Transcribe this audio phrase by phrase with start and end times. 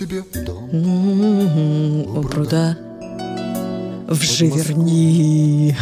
[0.00, 0.70] себе дом.
[2.16, 2.76] У пруда
[4.08, 5.76] в Живерни.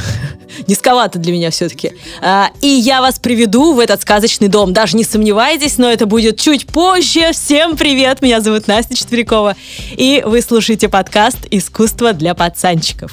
[0.69, 1.93] Низковато для меня все-таки.
[2.21, 4.75] А, и я вас приведу в этот сказочный дом.
[4.75, 7.33] Даже не сомневайтесь, но это будет чуть позже.
[7.33, 9.57] Всем привет, меня зовут Настя Четверякова.
[9.93, 13.13] И вы слушаете подкаст «Искусство для пацанчиков».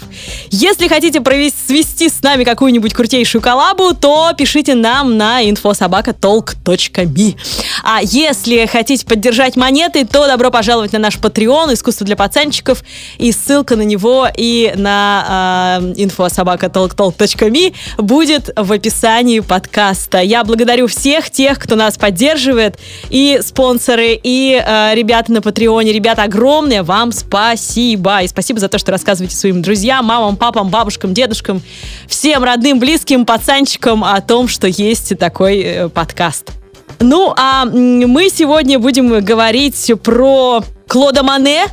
[0.50, 7.38] Если хотите провести, свести с нами какую-нибудь крутейшую коллабу, то пишите нам на infosobaka.talk.me.
[7.86, 12.84] А если хотите поддержать монеты, то добро пожаловать на наш Patreon «Искусство для пацанчиков».
[13.18, 17.45] И ссылка на него и на э, infosobaka.talk.me
[17.98, 20.20] будет в описании подкаста.
[20.20, 22.78] Я благодарю всех тех, кто нас поддерживает,
[23.10, 25.92] и спонсоры, и э, ребята на Патреоне.
[25.92, 28.24] Ребята, огромное вам спасибо.
[28.24, 31.62] И спасибо за то, что рассказываете своим друзьям, мамам, папам, бабушкам, дедушкам,
[32.08, 36.52] всем родным, близким, пацанчикам о том, что есть такой э, подкаст.
[37.00, 41.66] Ну, а мы сегодня будем говорить про Клода Мане,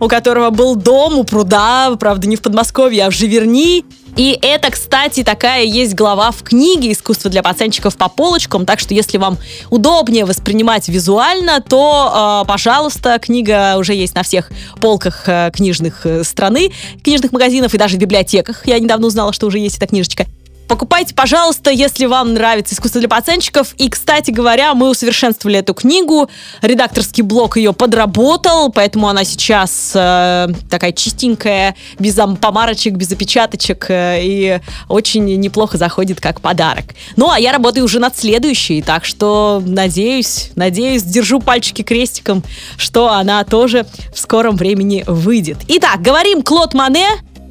[0.00, 3.84] у которого был дом у пруда, правда, не в Подмосковье, а в Живерни.
[4.16, 8.94] И это, кстати, такая есть глава в книге «Искусство для пацанчиков по полочкам», так что
[8.94, 9.38] если вам
[9.70, 16.24] удобнее воспринимать визуально, то, э, пожалуйста, книга уже есть на всех полках э, книжных э,
[16.24, 18.66] страны, книжных магазинов и даже в библиотеках.
[18.66, 20.26] Я недавно узнала, что уже есть эта книжечка.
[20.70, 23.74] Покупайте, пожалуйста, если вам нравится искусство для пацанчиков.
[23.76, 26.30] И, кстати говоря, мы усовершенствовали эту книгу.
[26.62, 33.86] Редакторский блок ее подработал, поэтому она сейчас э, такая чистенькая, без помарочек, без опечаточек.
[33.90, 36.84] э, и очень неплохо заходит как подарок.
[37.16, 42.44] Ну, а я работаю уже над следующей, так что надеюсь, надеюсь, держу пальчики крестиком,
[42.76, 45.58] что она тоже в скором времени выйдет.
[45.66, 47.08] Итак, говорим Клод Мане,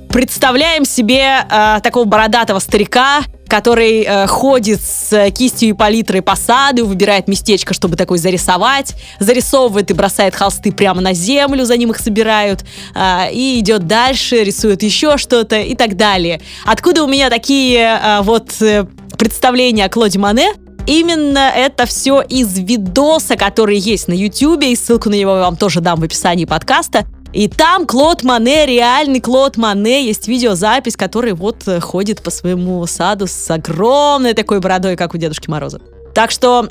[0.09, 6.85] представляем себе э, такого бородатого старика, который э, ходит с кистью и палитрой по саду,
[6.85, 11.99] выбирает местечко, чтобы такой зарисовать, зарисовывает и бросает холсты прямо на землю, за ним их
[11.99, 12.63] собирают,
[12.95, 16.41] э, и идет дальше, рисует еще что-то и так далее.
[16.65, 18.85] Откуда у меня такие э, вот э,
[19.17, 20.53] представления о Клоде Мане?
[20.87, 25.55] Именно это все из видоса, который есть на Ютубе, и ссылку на него я вам
[25.55, 27.05] тоже дам в описании подкаста.
[27.31, 32.85] И там Клод Мане, реальный Клод Мане, есть видеозапись, который вот э, ходит по своему
[32.87, 35.79] саду с огромной такой бородой, как у Дедушки Мороза.
[36.15, 36.67] Так что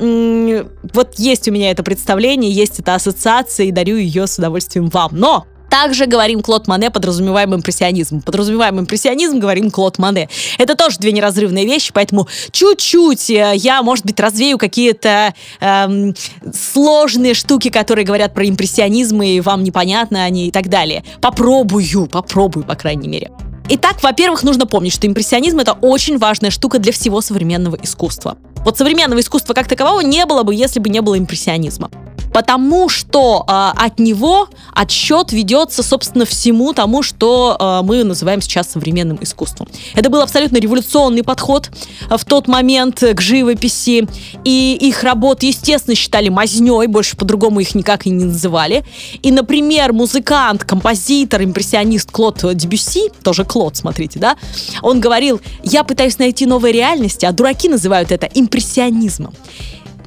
[0.92, 5.10] вот есть у меня это представление, есть эта ассоциация, и дарю ее с удовольствием вам.
[5.12, 8.22] Но также говорим Клод Мане, подразумеваем импрессионизм.
[8.22, 10.28] Подразумеваем импрессионизм, говорим Клод Мане.
[10.58, 16.14] Это тоже две неразрывные вещи, поэтому чуть-чуть э, я, может быть, развею какие-то эм,
[16.52, 21.04] сложные штуки, которые говорят про импрессионизм, и вам непонятно они и так далее.
[21.20, 23.30] Попробую, попробую, по крайней мере.
[23.70, 28.38] Итак, во-первых, нужно помнить, что импрессионизм это очень важная штука для всего современного искусства.
[28.64, 31.90] Вот современного искусства как такового не было бы, если бы не было импрессионизма.
[32.38, 38.70] Потому что э, от него отсчет ведется, собственно, всему тому, что э, мы называем сейчас
[38.70, 39.66] современным искусством.
[39.96, 41.68] Это был абсолютно революционный подход
[42.08, 44.06] э, в тот момент к живописи,
[44.44, 48.84] и их работы, естественно, считали мазней, больше по-другому их никак и не называли.
[49.20, 54.36] И, например, музыкант, композитор, импрессионист Клод Дебюсси, тоже Клод, смотрите, да,
[54.80, 59.34] он говорил, я пытаюсь найти новые реальности, а дураки называют это импрессионизмом.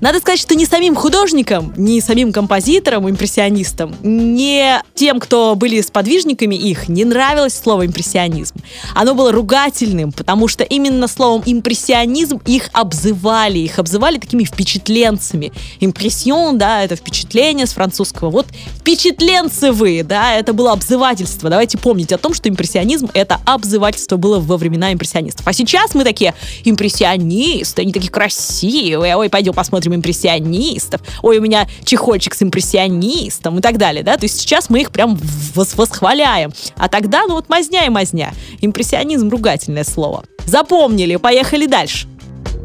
[0.02, 6.56] Надо сказать, что не самим художникам, не самим композиторам, импрессионистам, не тем, кто были сподвижниками
[6.56, 8.56] их, не нравилось слово импрессионизм.
[8.96, 15.54] Оно было ругательным, потому что именно словом импрессионизм их обзывали, их обзывали такими впечатленцами.
[15.80, 18.32] Импрессион, да, это впечатление с французского.
[18.32, 18.48] Вот
[18.80, 21.52] впечатленцы вы, да, это было обзывательство.
[21.52, 25.48] Давайте помнить о том, что импрессионизм это обзывательство было во времена импрессионистов.
[25.48, 31.68] А сейчас мы такие импрессионисты, они такие красивые, ой, пойдем посмотрим импрессионистов, ой, у меня
[31.84, 35.16] чехольчик с импрессионистом и так далее, да, то есть сейчас мы их прям
[35.56, 40.24] вос- восхваляем, а тогда, ну вот мазня и мазня, импрессионизм ругательное слово.
[40.46, 42.08] Запомнили, поехали дальше.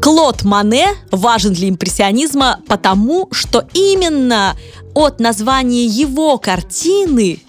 [0.01, 4.55] Клод Мане важен для импрессионизма потому, что именно
[4.93, 7.39] от названия его картины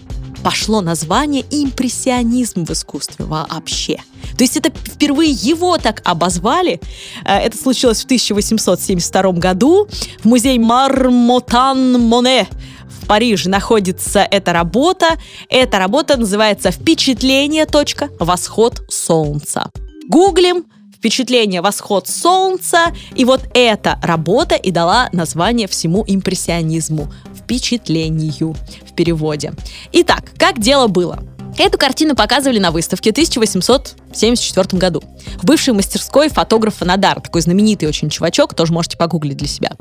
[0.43, 4.01] пошло название импрессионизм в искусстве вообще.
[4.39, 6.79] То есть это впервые его так обозвали.
[7.25, 9.89] Э, Это случилось в 1872 году
[10.23, 12.47] в музее Мармотан Моне
[12.87, 15.17] в Париже находится эта работа.
[15.49, 17.65] Эта работа называется «Впечатление.
[17.65, 19.69] точка, Восход солнца».
[20.07, 20.63] Гуглим
[20.95, 28.55] впечатление «Восход солнца», и вот эта работа и дала название всему импрессионизму «Впечатлению»
[28.89, 29.51] в переводе.
[29.91, 31.19] Итак, как дело было?
[31.59, 35.03] Эту картину показывали на выставке в 1874 году
[35.35, 39.71] в бывшей мастерской фотографа Надар, такой знаменитый очень чувачок, тоже можете погуглить для себя.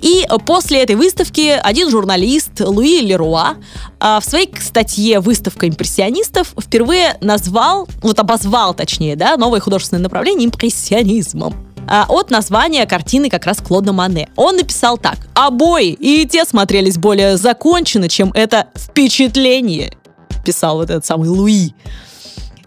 [0.00, 3.56] И после этой выставки один журналист Луи Леруа
[4.00, 10.46] а, в своей статье «Выставка импрессионистов» впервые назвал, вот обозвал точнее, да, новое художественное направление
[10.46, 11.54] импрессионизмом
[11.86, 14.30] а, от названия картины как раз Клода Мане.
[14.36, 15.18] Он написал так.
[15.34, 19.92] «Обои и те смотрелись более законченно, чем это впечатление»,
[20.44, 21.74] писал вот этот самый Луи.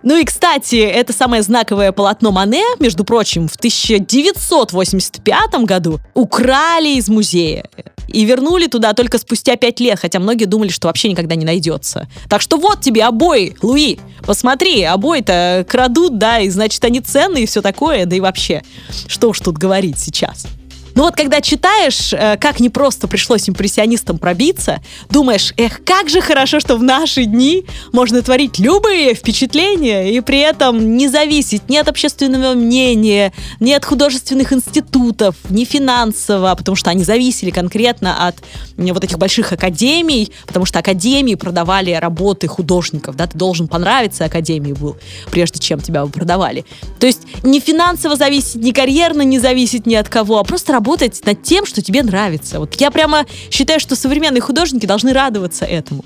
[0.03, 7.07] Ну и, кстати, это самое знаковое полотно Мане, между прочим, в 1985 году украли из
[7.07, 7.69] музея
[8.07, 12.07] и вернули туда только спустя пять лет, хотя многие думали, что вообще никогда не найдется.
[12.29, 17.45] Так что вот тебе обои, Луи, посмотри, обои-то крадут, да, и значит они ценные и
[17.45, 18.63] все такое, да и вообще,
[19.07, 20.47] что уж тут говорить сейчас.
[20.95, 26.59] Ну вот когда читаешь, э, как непросто пришлось импрессионистам пробиться, думаешь, эх, как же хорошо,
[26.59, 31.87] что в наши дни можно творить любые впечатления и при этом не зависеть ни от
[31.87, 38.35] общественного мнения, ни от художественных институтов, ни финансово, потому что они зависели конкретно от
[38.77, 44.73] вот этих больших академий, потому что академии продавали работы художников, да, ты должен понравиться академии
[44.73, 44.97] был,
[45.31, 46.65] прежде чем тебя продавали.
[46.99, 51.21] То есть не финансово зависеть, не карьерно не зависеть ни от кого, а просто работать
[51.27, 52.59] над тем, что тебе нравится.
[52.59, 56.03] Вот я прямо считаю, что современные художники должны радоваться этому.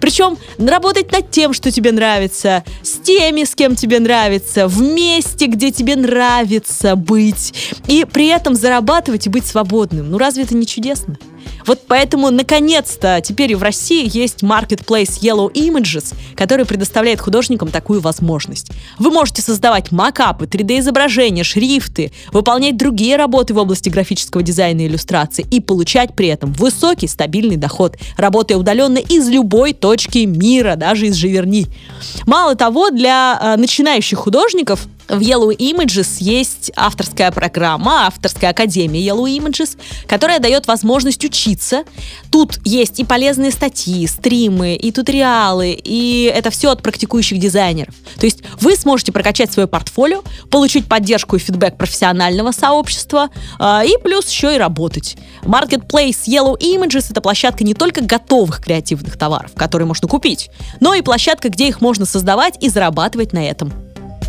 [0.00, 5.46] Причем работать над тем, что тебе нравится, с теми, с кем тебе нравится, в месте,
[5.46, 7.52] где тебе нравится быть,
[7.86, 10.10] и при этом зарабатывать и быть свободным.
[10.10, 11.18] Ну разве это не чудесно?
[11.66, 18.70] Вот поэтому, наконец-то, теперь в России есть Marketplace Yellow Images, который предоставляет художникам такую возможность.
[18.98, 25.46] Вы можете создавать макапы, 3D-изображения, шрифты, выполнять другие работы в области графического дизайна и иллюстрации
[25.50, 31.14] и получать при этом высокий стабильный доход, работая удаленно из любой точки мира, даже из
[31.14, 31.66] Живерни.
[32.26, 39.24] Мало того, для э, начинающих художников в Yellow Images есть авторская программа, авторская академия Yellow
[39.24, 41.84] Images, которая дает возможность учиться.
[42.30, 47.94] Тут есть и полезные статьи, стримы, и туториалы, и это все от практикующих дизайнеров.
[48.18, 53.28] То есть вы сможете прокачать свое портфолио, получить поддержку и фидбэк профессионального сообщества,
[53.58, 55.16] э, и плюс еще и работать.
[55.42, 61.02] Marketplace Yellow Images— это площадка не только готовых креативных товаров, которые можно купить, но и
[61.02, 63.83] площадка, где их можно создавать и зарабатывать на этом.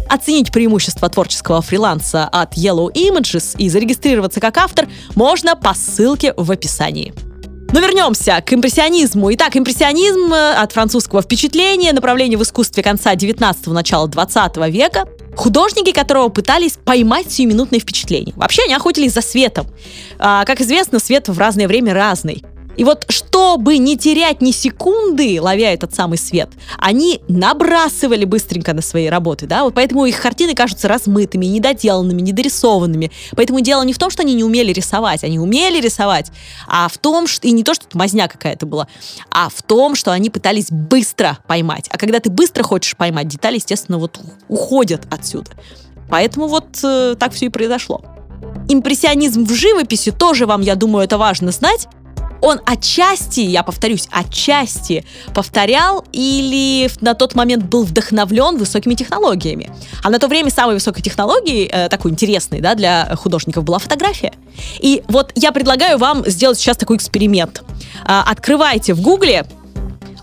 [0.07, 6.51] Оценить преимущества творческого фриланса от Yellow Images и зарегистрироваться как автор можно по ссылке в
[6.51, 7.13] описании.
[7.71, 9.33] Но вернемся к импрессионизму.
[9.33, 15.05] Итак, импрессионизм э, от французского впечатления, направление в искусстве конца 19-го, начала 20 века.
[15.35, 18.31] Художники, которого пытались поймать сиюминутные впечатления.
[18.37, 19.67] Вообще они охотились за светом.
[20.17, 22.43] А, как известно, свет в разное время разный.
[22.77, 28.81] И вот чтобы не терять ни секунды, ловя этот самый свет, они набрасывали быстренько на
[28.81, 33.11] свои работы, да, вот поэтому их картины кажутся размытыми, недоделанными, недорисованными.
[33.35, 36.31] Поэтому дело не в том, что они не умели рисовать, они умели рисовать,
[36.67, 38.87] а в том, что, и не то, что мазня какая-то была,
[39.29, 41.87] а в том, что они пытались быстро поймать.
[41.89, 45.51] А когда ты быстро хочешь поймать, детали, естественно, вот уходят отсюда.
[46.09, 48.03] Поэтому вот э, так все и произошло.
[48.67, 51.87] Импрессионизм в живописи тоже вам, я думаю, это важно знать
[52.41, 59.71] он отчасти, я повторюсь, отчасти повторял или на тот момент был вдохновлен высокими технологиями.
[60.03, 64.33] А на то время самой высокой технологией, э, такой интересной, да, для художников была фотография.
[64.79, 67.63] И вот я предлагаю вам сделать сейчас такой эксперимент.
[68.07, 69.45] Э, открывайте в гугле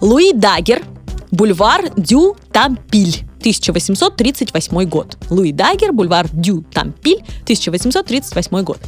[0.01, 0.83] Луи Дагер,
[1.31, 3.25] бульвар дю Тампль.
[3.43, 5.17] 1838 год.
[5.29, 8.79] Луи Дагер, бульвар дю Тампль, 1838 год.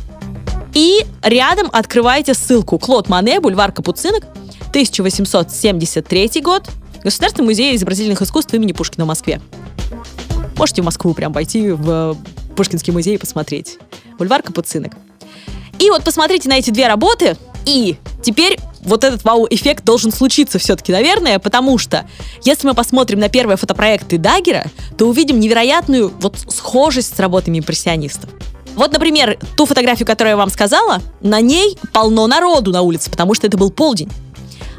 [0.74, 4.24] И рядом открываете ссылку Клод Моне, бульвар Капуцинок,
[4.70, 6.68] 1873 год,
[7.04, 9.40] Государственный музей изобразительных искусств имени Пушкина в Москве.
[10.56, 12.16] Можете в Москву прям пойти в
[12.56, 13.78] Пушкинский музей и посмотреть.
[14.18, 14.94] Бульвар Капуцинок.
[15.78, 20.92] И вот посмотрите на эти две работы, и теперь вот этот вау-эффект должен случиться все-таки,
[20.92, 22.06] наверное, потому что
[22.42, 24.66] если мы посмотрим на первые фотопроекты Даггера,
[24.96, 28.30] то увидим невероятную вот схожесть с работами импрессионистов.
[28.74, 33.34] Вот, например, ту фотографию, которую я вам сказала, на ней полно народу на улице, потому
[33.34, 34.10] что это был полдень.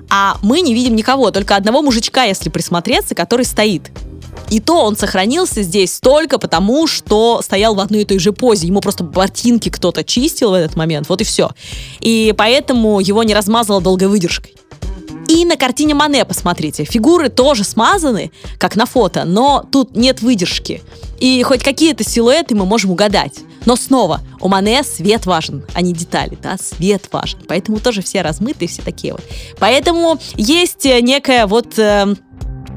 [0.09, 3.91] А мы не видим никого, только одного мужичка, если присмотреться, который стоит.
[4.49, 8.67] И то он сохранился здесь только потому, что стоял в одной и той же позе.
[8.67, 11.49] Ему просто ботинки кто-то чистил в этот момент, вот и все.
[11.99, 14.55] И поэтому его не размазало долгой выдержкой.
[15.27, 20.83] И на картине Мане, посмотрите, фигуры тоже смазаны, как на фото, но тут нет выдержки.
[21.19, 23.39] И хоть какие-то силуэты мы можем угадать.
[23.65, 27.39] Но снова, у Мане свет важен, а не детали, да, свет важен.
[27.47, 29.23] Поэтому тоже все размытые, все такие вот.
[29.59, 31.77] Поэтому есть некая вот...
[31.79, 32.15] Э,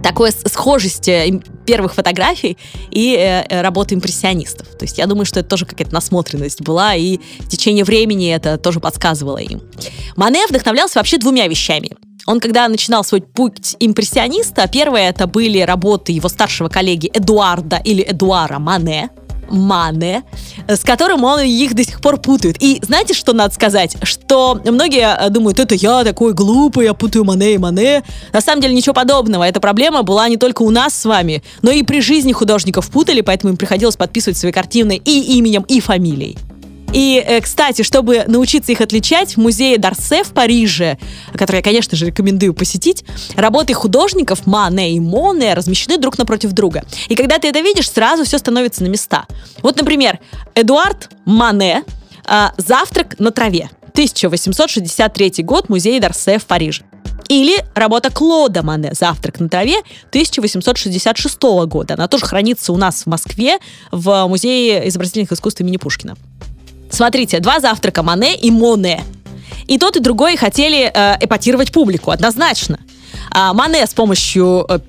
[0.03, 2.57] такое схожесть э, первых фотографий
[2.91, 4.67] и э, э, работы импрессионистов.
[4.69, 8.59] То есть я думаю, что это тоже какая-то насмотренность была, и в течение времени это
[8.59, 9.61] тоже подсказывало им.
[10.17, 11.91] Мане вдохновлялся вообще двумя вещами.
[12.27, 18.03] Он, когда начинал свой путь импрессиониста, первое это были работы его старшего коллеги Эдуарда или
[18.03, 19.11] Эдуара Мане,
[19.49, 20.25] Мане,
[20.67, 22.57] с которым он их до сих пор путает.
[22.61, 23.97] И знаете, что надо сказать?
[24.03, 28.03] Что многие э, думают, это я такой глупый, я путаю Мане и Мане.
[28.33, 29.45] На самом деле ничего подобного.
[29.45, 33.21] Эта проблема была не только у нас с вами, но и при жизни художников путали,
[33.21, 36.37] поэтому им приходилось подписывать свои картины и именем, и фамилией.
[36.93, 40.99] И, э, кстати, чтобы научиться их отличать, в музее Дарсе в Париже,
[41.35, 43.05] который я, конечно же, рекомендую посетить,
[43.37, 46.85] работы художников Мане и Моне размещены друг напротив друга.
[47.09, 49.27] И когда ты это видишь, сразу все становится на места.
[49.63, 50.19] Вот, например,
[50.55, 51.85] Эдуард Мане
[52.57, 53.71] «Завтрак на траве».
[53.93, 56.85] 1863 год, музей Дарсе в Париже.
[57.29, 59.79] Или работа Клода Мане «Завтрак на траве»
[60.11, 61.95] 1866 года.
[61.95, 63.59] Она тоже хранится у нас в Москве
[63.91, 66.17] в Музее изобразительных искусств имени Пушкина.
[66.99, 69.05] Смотрите, два завтрака Мане и Моне.
[69.69, 72.81] И тот, и другой хотели э, эпатировать публику, однозначно.
[73.31, 74.81] А Мане с помощью э,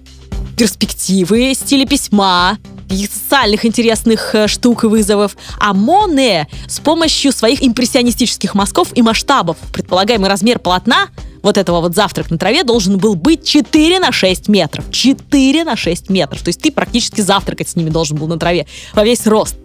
[0.57, 2.57] перспективы, стиля письма,
[2.89, 9.57] социальных интересных э, штук и вызовов, а Моне с помощью своих импрессионистических мазков и масштабов.
[9.71, 11.09] Предполагаемый размер полотна
[11.43, 14.89] вот этого вот завтрак на траве должен был быть 4 на 6 метров.
[14.89, 16.41] 4 на 6 метров.
[16.41, 19.57] То есть ты практически завтракать с ними должен был на траве во весь рост.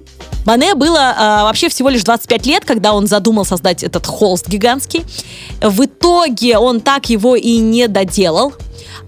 [0.44, 5.04] Мане было а, вообще всего лишь 25 лет, когда он задумал создать этот холст гигантский.
[5.60, 8.52] В итоге он так его и не доделал.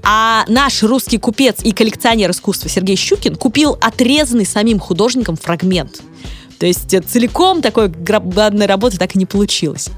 [0.02, 6.00] А наш русский купец и коллекционер искусства Сергей Щукин купил отрезанный самим художником фрагмент.
[6.58, 9.90] То есть э, целиком такой громадной работы так и не получилось.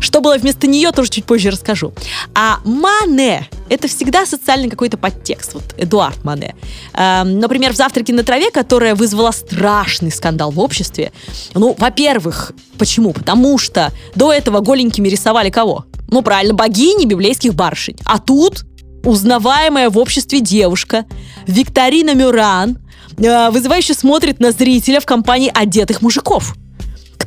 [0.00, 1.92] Что было вместо нее, тоже чуть позже расскажу.
[2.34, 5.54] А Мане— это всегда социальный какой-то подтекст.
[5.54, 6.54] Вот Эдуард Мане.
[6.94, 11.12] Эм, например, в «Завтраке на траве», которая вызвала страшный скандал в обществе.
[11.54, 13.12] Ну, во-первых, почему?
[13.12, 15.84] Потому что до этого голенькими рисовали кого?
[16.10, 17.96] Ну, правильно, богини библейских барышень.
[18.04, 18.64] А тут
[19.04, 21.04] узнаваемая в обществе девушка
[21.46, 22.78] Викторина Мюран,
[23.18, 26.54] э, вызывающе смотрит на зрителя в компании одетых мужиков–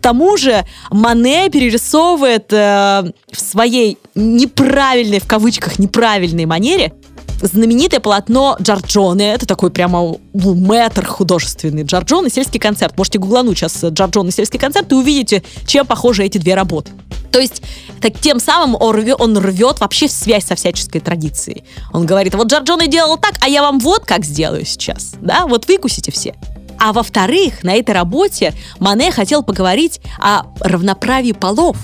[0.01, 6.93] тому же Мане перерисовывает э, в своей неправильной, в кавычках, неправильной манере
[7.41, 9.34] знаменитое полотно Джорджоне.
[9.34, 11.84] Это такой прямо ну, мэтр художественный.
[11.84, 12.98] Джорджон и сельский концерт.
[12.98, 16.91] Можете гуглануть сейчас Джорджон и сельский концерт и увидите, чем похожи эти две работы.
[17.31, 17.62] То есть,
[18.01, 21.63] так, тем самым он рвет, он рвет вообще связь со всяческой традицией.
[21.93, 25.13] Он говорит, вот Джорджоне делал так, а я вам вот как сделаю сейчас.
[25.22, 26.36] Да, вот выкусите все.
[26.84, 31.78] А во-вторых, на этой работе Мане хотел поговорить о равноправии полов.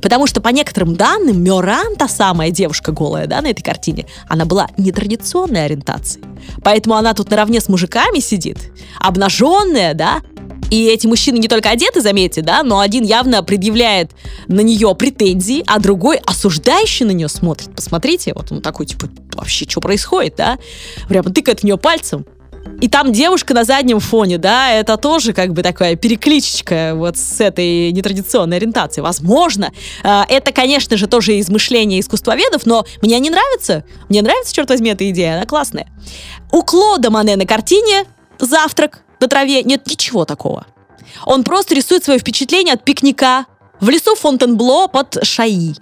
[0.00, 4.44] Потому что по некоторым данным, Мёран, та самая девушка голая, да, на этой картине, она
[4.44, 6.22] была нетрадиционной ориентации.
[6.62, 8.58] Поэтому она тут наравне с мужиками сидит,
[9.00, 10.22] обнаженная, да,
[10.70, 14.12] и эти мужчины не только одеты, заметьте, да, но один явно предъявляет
[14.48, 17.74] на нее претензии, а другой осуждающий на нее смотрит.
[17.74, 20.58] Посмотрите, вот он такой, типа, вообще, что происходит, да?
[21.08, 22.26] Прямо тыкает в нее пальцем.
[22.80, 27.40] И там девушка на заднем фоне, да, это тоже как бы такая перекличечка вот с
[27.40, 29.02] этой нетрадиционной ориентацией.
[29.02, 29.72] Возможно,
[30.04, 33.84] э, это, конечно же, тоже измышление искусствоведов, но мне не нравится.
[34.10, 35.88] Мне нравится, черт возьми, эта идея, она классная.
[36.52, 38.04] У Клода Мане на картине
[38.38, 40.66] «Завтрак на траве» нет ничего такого.
[41.24, 43.46] Он просто рисует свое впечатление от пикника
[43.80, 45.74] в лесу Фонтенбло под Шаи.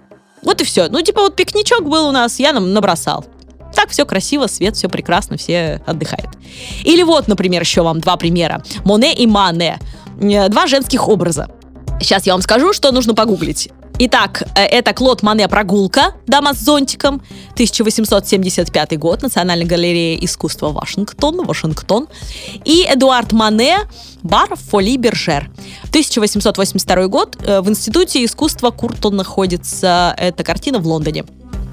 [0.42, 0.88] Вот и все.
[0.88, 3.24] Ну, типа вот пикничок был у нас, я нам набросал.
[3.74, 6.30] Так все красиво, свет, все прекрасно, все отдыхают.
[6.84, 8.62] Или вот, например, еще вам два примера.
[8.84, 9.78] Моне и Мане.
[10.20, 11.48] Э, два женских образа.
[12.00, 13.70] Сейчас я вам скажу, что нужно погуглить.
[13.96, 21.46] Итак, э, это Клод Мане «Прогулка», «Дама с зонтиком», 1875 год, Национальная галерея искусства Вашингтон,
[21.46, 22.08] Вашингтон.
[22.64, 23.78] И Эдуард Мане
[24.22, 25.48] «Бар Фоли Бержер»,
[25.90, 31.24] 1882 год, э, в Институте искусства Куртон находится эта картина в Лондоне.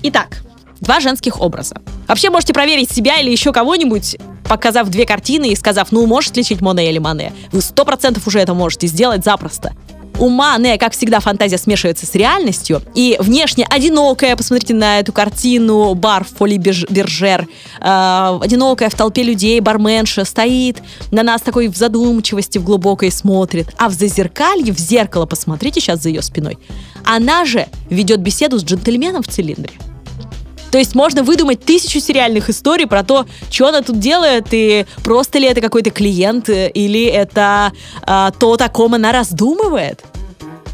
[0.03, 0.43] Итак,
[0.81, 1.75] два женских образа.
[2.07, 6.61] Вообще можете проверить себя или еще кого-нибудь, показав две картины и сказав, ну, можешь отличить
[6.61, 7.31] Моне или Мане.
[7.51, 9.73] Вы сто процентов уже это можете сделать запросто.
[10.19, 12.81] У Мане, как всегда, фантазия смешивается с реальностью.
[12.93, 17.47] И внешне одинокая, посмотрите на эту картину, бар в Фоли Бержер,
[17.79, 20.77] э, одинокая в толпе людей, барменша, стоит
[21.11, 23.73] на нас такой в задумчивости, в глубокой смотрит.
[23.77, 26.59] А в зазеркалье, в зеркало, посмотрите сейчас за ее спиной,
[27.03, 29.73] она же ведет беседу с джентльменом в цилиндре.
[30.71, 35.37] То есть можно выдумать тысячу сериальных историй про то, что она тут делает, и просто
[35.37, 37.73] ли это какой-то клиент, или это
[38.03, 40.01] а, то, о ком она раздумывает.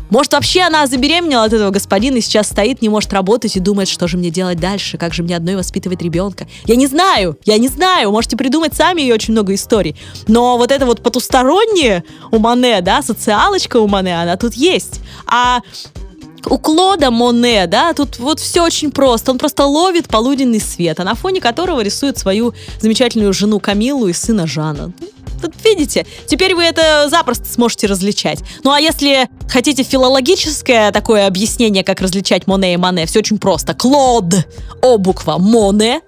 [0.10, 3.89] Может, вообще она забеременела от этого господина и сейчас стоит, не может работать и думает,
[3.89, 6.48] что же мне делать дальше, как же мне одной воспитывать ребенка.
[6.66, 9.96] Я не знаю, я не знаю, можете придумать сами ее очень много историй.
[10.27, 15.01] Но вот это вот потустороннее у Мане, да, социалочка у Мане, она тут есть.
[15.25, 15.60] А
[16.50, 19.32] у Клода Моне, да, тут вот все очень просто.
[19.32, 24.13] Он просто ловит полуденный свет, а на фоне которого рисует свою замечательную жену Камилу и
[24.13, 24.92] сына Жана.
[25.42, 28.39] Тут видите, теперь вы это запросто сможете различать.
[28.63, 33.75] Ну а если хотите филологическое такое объяснение, как различать Моне и Мане, все очень просто.
[33.75, 34.34] Клод,
[34.82, 36.01] О буква, Моне,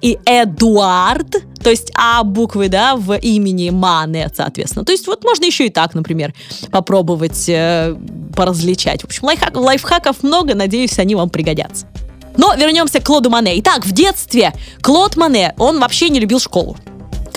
[0.00, 4.84] и Эдуард, то есть А буквы, да, в имени Мане, соответственно.
[4.84, 6.34] То есть вот можно еще и так, например,
[6.70, 7.96] попробовать э,
[8.34, 9.02] поразличать.
[9.02, 11.86] В общем, лайфхак, лайфхаков много, надеюсь, они вам пригодятся.
[12.36, 13.58] Но вернемся к Клоду Мане.
[13.60, 16.76] Итак, в детстве Клод Мане, он вообще не любил школу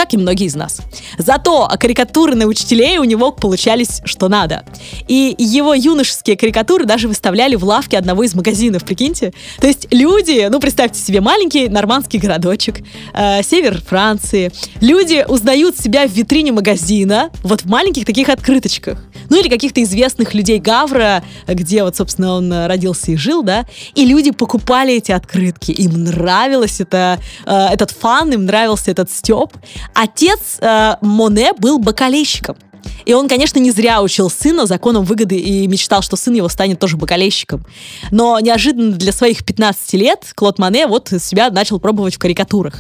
[0.01, 0.81] как и многие из нас.
[1.20, 4.65] Зато карикатуры на учителей у него получались что надо.
[5.08, 9.31] И его юношеские карикатуры даже выставляли в лавке одного из магазинов, прикиньте.
[9.60, 12.79] То есть люди, ну представьте себе маленький нормандский городочек,
[13.13, 14.51] э, север Франции.
[14.79, 18.98] Люди узнают себя в витрине магазина, вот в маленьких таких открыточках.
[19.29, 23.65] Ну или каких-то известных людей Гавра, где вот, собственно, он родился и жил, да.
[23.93, 25.72] И люди покупали эти открытки.
[25.72, 29.51] Им нравилось это, э, этот фан, им нравился этот степ.
[29.93, 32.55] Отец э, Моне был бакалейщиком.
[33.05, 36.79] И он, конечно, не зря учил сына законам выгоды и мечтал, что сын его станет
[36.79, 37.65] тоже бакалейщиком.
[38.12, 42.79] Но неожиданно для своих 15 лет Клод Мане вот себя начал пробовать в карикатурах.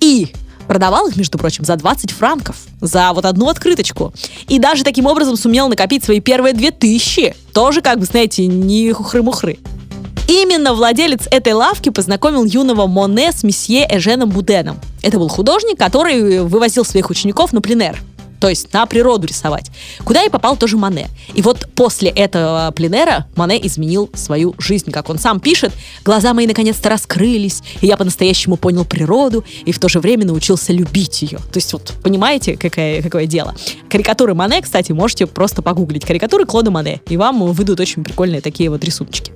[0.00, 0.28] И
[0.66, 2.56] продавал их, между прочим, за 20 франков.
[2.80, 4.12] За вот одну открыточку.
[4.48, 7.34] И даже таким образом сумел накопить свои первые 2000.
[7.52, 9.58] Тоже, как бы, знаете, не хухры-мухры.
[10.28, 14.78] Именно владелец этой лавки познакомил юного Моне с месье Эженом Буденом.
[15.02, 17.98] Это был художник, который вывозил своих учеников на пленер
[18.40, 19.70] то есть на природу рисовать,
[20.04, 21.08] куда и попал тоже Мане.
[21.34, 25.72] И вот после этого пленера Мане изменил свою жизнь, как он сам пишет.
[26.04, 30.72] Глаза мои наконец-то раскрылись, и я по-настоящему понял природу, и в то же время научился
[30.72, 31.38] любить ее.
[31.38, 33.56] То есть вот понимаете, какое, какое дело.
[33.90, 36.04] Карикатуры Мане, кстати, можете просто погуглить.
[36.04, 39.32] Карикатуры Клода Мане, и вам выйдут очень прикольные такие вот рисуночки.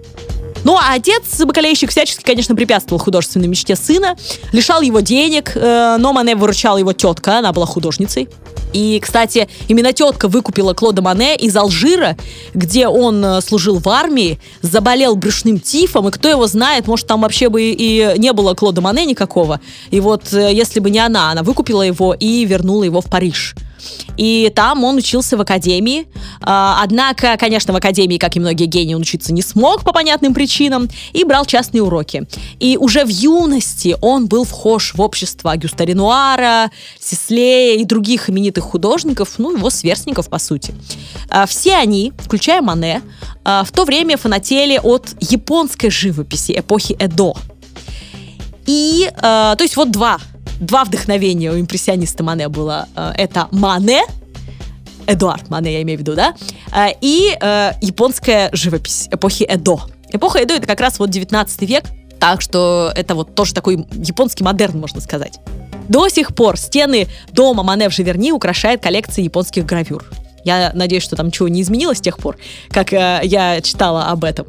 [0.64, 4.16] Ну, а отец, бакалейщик, всячески, конечно, препятствовал художественной мечте сына,
[4.52, 8.28] лишал его денег, э, но Мане выручала его тетка, она была художницей.
[8.72, 12.16] И, кстати, именно тетка выкупила Клода Мане из Алжира,
[12.54, 17.22] где он э, служил в армии, заболел брюшным тифом, и кто его знает, может, там
[17.22, 19.60] вообще бы и не было Клода Мане никакого.
[19.90, 23.54] И вот, э, если бы не она, она выкупила его и вернула его в Париж.
[24.16, 26.06] И там он учился в академии.
[26.40, 30.34] А, однако, конечно, в академии, как и многие гении, он учиться не смог по понятным
[30.34, 32.26] причинам и брал частные уроки.
[32.60, 38.64] И уже в юности он был вхож в общество Гюста Ренуара, Сислея и других именитых
[38.64, 40.74] художников, ну, его сверстников, по сути.
[41.28, 43.02] А, все они, включая Мане,
[43.44, 47.34] а, в то время фанатели от японской живописи эпохи Эдо.
[48.64, 50.18] И, то есть вот два
[50.62, 52.88] два вдохновения у импрессиониста Мане было.
[52.96, 54.02] Э, это Мане,
[55.06, 56.34] Эдуард Мане, я имею в виду, да,
[56.74, 59.80] э, и э, японская живопись эпохи Эдо.
[60.12, 61.84] Эпоха Эдо это как раз вот 19 век,
[62.20, 65.38] так что это вот тоже такой японский модерн, можно сказать.
[65.88, 70.04] До сих пор стены дома Мане в Живерни украшает коллекция японских гравюр.
[70.44, 72.36] Я надеюсь, что там ничего не изменилось с тех пор,
[72.68, 74.46] как э, я читала об этом.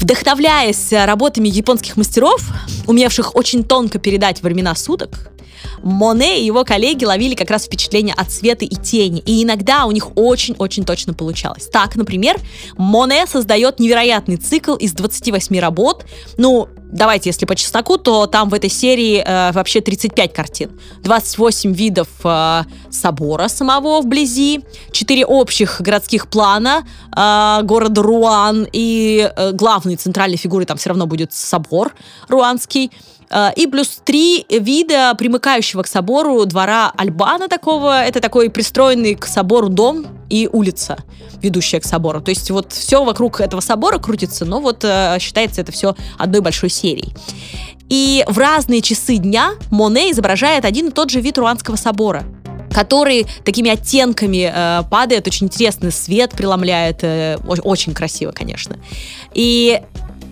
[0.00, 2.40] Вдохновляясь работами японских мастеров,
[2.86, 5.30] умевших очень тонко передать времена суток,
[5.82, 9.90] Моне и его коллеги ловили как раз впечатление от цвета и тени, и иногда у
[9.90, 11.68] них очень-очень точно получалось.
[11.72, 12.36] Так, например,
[12.76, 16.04] Моне создает невероятный цикл из 28 работ,
[16.36, 20.70] ну, давайте, если по чесноку, то там в этой серии э, вообще 35 картин.
[21.02, 29.52] 28 видов э, собора самого вблизи, 4 общих городских плана э, города Руан, и э,
[29.52, 31.94] главной центральной фигурой там все равно будет собор
[32.28, 32.90] руанский.
[33.30, 38.02] Э, и плюс три вида примыкающего к собору двора Альбана такого.
[38.02, 40.98] Это такой пристроенный к собору дом и улица,
[41.42, 42.20] ведущая к собору.
[42.20, 46.40] То есть вот все вокруг этого собора крутится, но вот э, считается это все одной
[46.40, 47.12] большой серией.
[47.88, 52.24] И в разные часы дня Моне изображает один и тот же вид Руанского собора
[52.70, 58.76] который такими оттенками э, падает, очень интересный свет преломляет, э, очень красиво, конечно.
[59.34, 59.80] И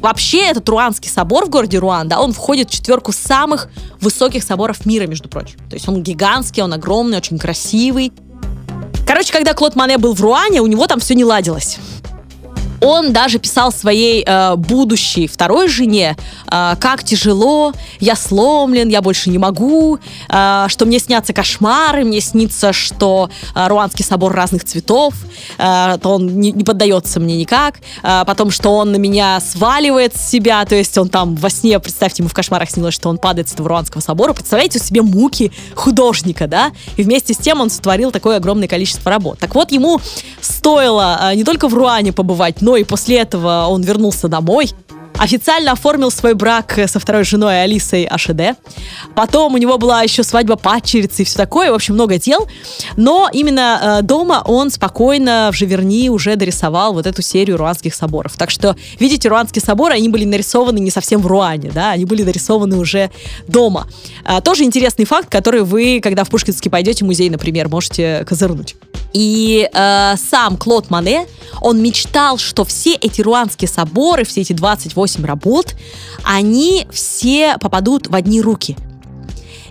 [0.07, 3.69] Вообще, этот Руанский собор в городе Руан, да, он входит в четверку самых
[4.01, 5.59] высоких соборов мира, между прочим.
[5.69, 8.13] То есть он гигантский, он огромный, очень красивый.
[9.05, 11.79] Короче, когда Клод Мане был в Руане, у него там все не ладилось.
[12.81, 16.17] Он даже писал своей э, будущей второй жене,
[16.51, 22.21] э, как тяжело, я сломлен, я больше не могу, э, что мне снятся кошмары, мне
[22.21, 25.15] снится, что э, Руанский собор разных цветов,
[25.59, 30.17] э, то он не, не поддается мне никак, э, потом, что он на меня сваливает
[30.17, 33.19] с себя, то есть он там во сне, представьте, ему в кошмарах снилось, что он
[33.19, 37.71] падает с этого Руанского собора, представляете себе муки художника, да, и вместе с тем он
[37.71, 39.39] сотворил такое огромное количество работ.
[39.39, 40.01] Так вот, ему
[40.41, 44.73] стоило э, не только в Руане побывать, но и после этого он вернулся домой,
[45.19, 48.57] официально оформил свой брак со второй женой Алисой Ашеде.
[49.15, 52.49] Потом у него была еще свадьба падчерицы и все такое, в общем, много дел.
[52.97, 58.37] Но именно э, дома он спокойно в Живерни уже дорисовал вот эту серию руанских соборов.
[58.37, 62.25] Так что, видите, руанские соборы, они были нарисованы не совсем в Руане, да, они были
[62.25, 63.13] нарисованы уже
[63.47, 63.87] дома.
[64.25, 68.75] А, тоже интересный факт, который вы, когда в Пушкинский пойдете музей, например, можете козырнуть.
[69.17, 71.27] И э, сам Клод Мане,
[71.63, 75.75] он мечтал, что все эти руанские соборы, все эти 28 работ,
[76.23, 78.77] они все попадут в одни руки.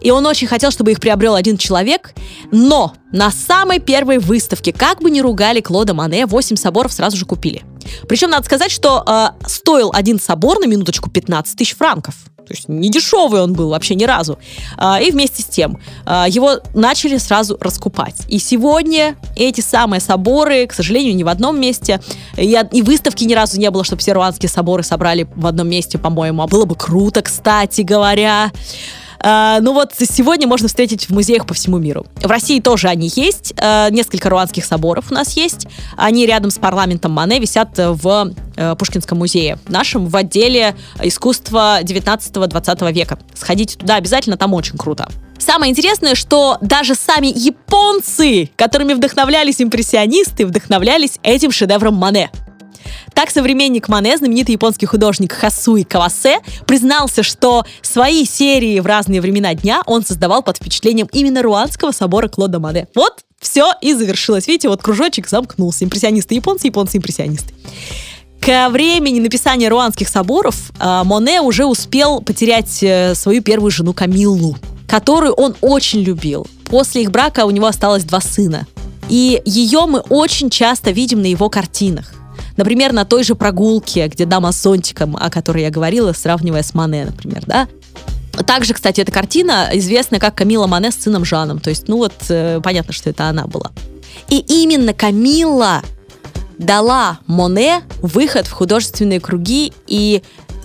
[0.01, 2.15] И он очень хотел, чтобы их приобрел один человек,
[2.51, 7.27] но на самой первой выставке, как бы ни ругали Клода Мане, 8 соборов сразу же
[7.27, 7.61] купили.
[8.07, 12.15] Причем надо сказать, что э, стоил один собор на минуточку 15 тысяч франков.
[12.45, 14.37] То есть не дешевый он был вообще ни разу.
[14.77, 18.15] А, и вместе с тем а, его начали сразу раскупать.
[18.27, 22.01] И сегодня эти самые соборы, к сожалению, не в одном месте.
[22.37, 25.97] И, и выставки ни разу не было, чтобы все руанские соборы собрали в одном месте,
[25.97, 26.43] по-моему.
[26.43, 28.51] А было бы круто, кстати говоря.
[29.25, 32.05] Uh, ну вот сегодня можно встретить в музеях по всему миру.
[32.17, 33.53] В России тоже они есть.
[33.53, 35.65] Uh, несколько руанских соборов у нас есть.
[35.97, 39.57] Они рядом с парламентом Мане висят в uh, Пушкинском музее.
[39.67, 43.17] Нашем в отделе искусства 19-20 века.
[43.33, 45.07] Сходите туда обязательно, там очень круто.
[45.39, 52.29] Самое интересное, что даже сами японцы, которыми вдохновлялись импрессионисты, вдохновлялись этим шедевром Мане.
[53.15, 59.55] Так современник Мане, знаменитый японский художник Хасуи Кавасе, признался, что свои серии в разные времена
[59.55, 62.89] дня он создавал под впечатлением именно Руанского собора Клода Мане.
[62.93, 64.47] Вот все и завершилось.
[64.47, 65.85] Видите, вот кружочек замкнулся.
[65.85, 67.53] Импрессионисты японцы, японцы импрессионисты.
[68.41, 74.57] К времени написания руанских соборов э, Моне уже успел потерять э, свою первую жену Камиллу,
[74.89, 76.45] которую он очень любил.
[76.65, 78.67] После их брака у него осталось два сына.
[79.07, 82.11] И ее мы очень часто видим на его картинах.
[82.57, 86.73] Например, на той же прогулке, где дама с зонтиком, о которой я говорила, сравнивая с
[86.73, 87.67] Мане, например, да,
[88.45, 91.59] также, кстати, эта картина известна как Камила Мане с сыном Жаном.
[91.59, 93.71] То есть, ну вот, э, понятно, что это она была.
[94.29, 95.81] И именно Камила
[96.57, 100.21] дала Моне выход в художественные круги, и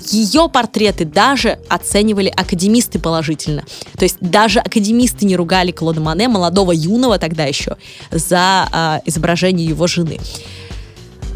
[0.08, 3.64] ее портреты даже оценивали академисты положительно.
[3.96, 7.76] То есть даже академисты не ругали Клода Мане, молодого юного тогда еще,
[8.10, 10.18] за э, изображение его жены.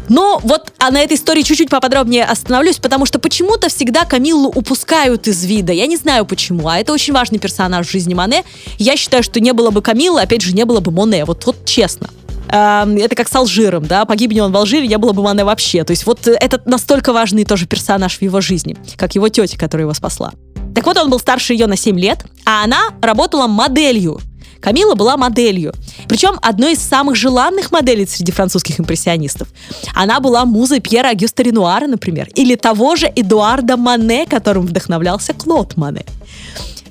[0.09, 5.27] Но вот а на этой истории чуть-чуть поподробнее остановлюсь, потому что почему-то всегда Камиллу упускают
[5.27, 5.73] из вида.
[5.73, 8.43] Я не знаю почему, а это очень важный персонаж в жизни Мане.
[8.77, 11.25] Я считаю, что не было бы Камиллы, опять же, не было бы Моне.
[11.25, 12.09] Вот, вот честно.
[12.49, 15.83] Эм, это как с Алжиром, да, погибни он в Алжире, не было бы Мане вообще.
[15.83, 19.85] То есть вот этот настолько важный тоже персонаж в его жизни, как его тетя, которая
[19.85, 20.31] его спасла.
[20.75, 24.19] Так вот, он был старше ее на 7 лет, а она работала моделью
[24.65, 25.75] Камила была моделью.
[26.07, 29.47] Причем одной из самых желанных моделей среди французских импрессионистов.
[29.93, 35.77] Она была музой Пьера Агюста Ренуара, например, или того же Эдуарда Мане, которым вдохновлялся Клод
[35.77, 36.03] Мане.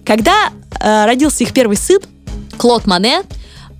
[0.04, 1.98] Когда э, родился их первый сын,
[2.58, 3.22] Клод Мане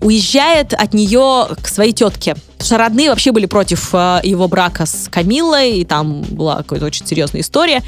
[0.01, 2.35] уезжает от нее к своей тетке.
[2.35, 6.87] Потому что родные вообще были против э, его брака с Камиллой, и там была какая-то
[6.87, 7.81] очень серьезная история.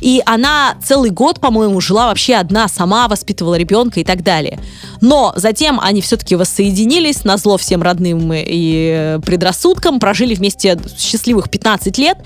[0.00, 4.58] И она целый год, по-моему, жила вообще одна, сама воспитывала ребенка и так далее.
[5.00, 12.18] Но затем они все-таки воссоединились, на всем родным и предрассудкам, прожили вместе счастливых 15 лет,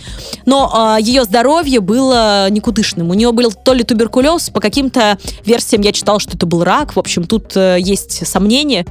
[0.47, 3.11] но э, ее здоровье было никудышным.
[3.11, 6.97] У нее был то ли туберкулез, по каким-то версиям я читала, что это был рак.
[6.97, 8.87] В общем, тут э, есть сомнения.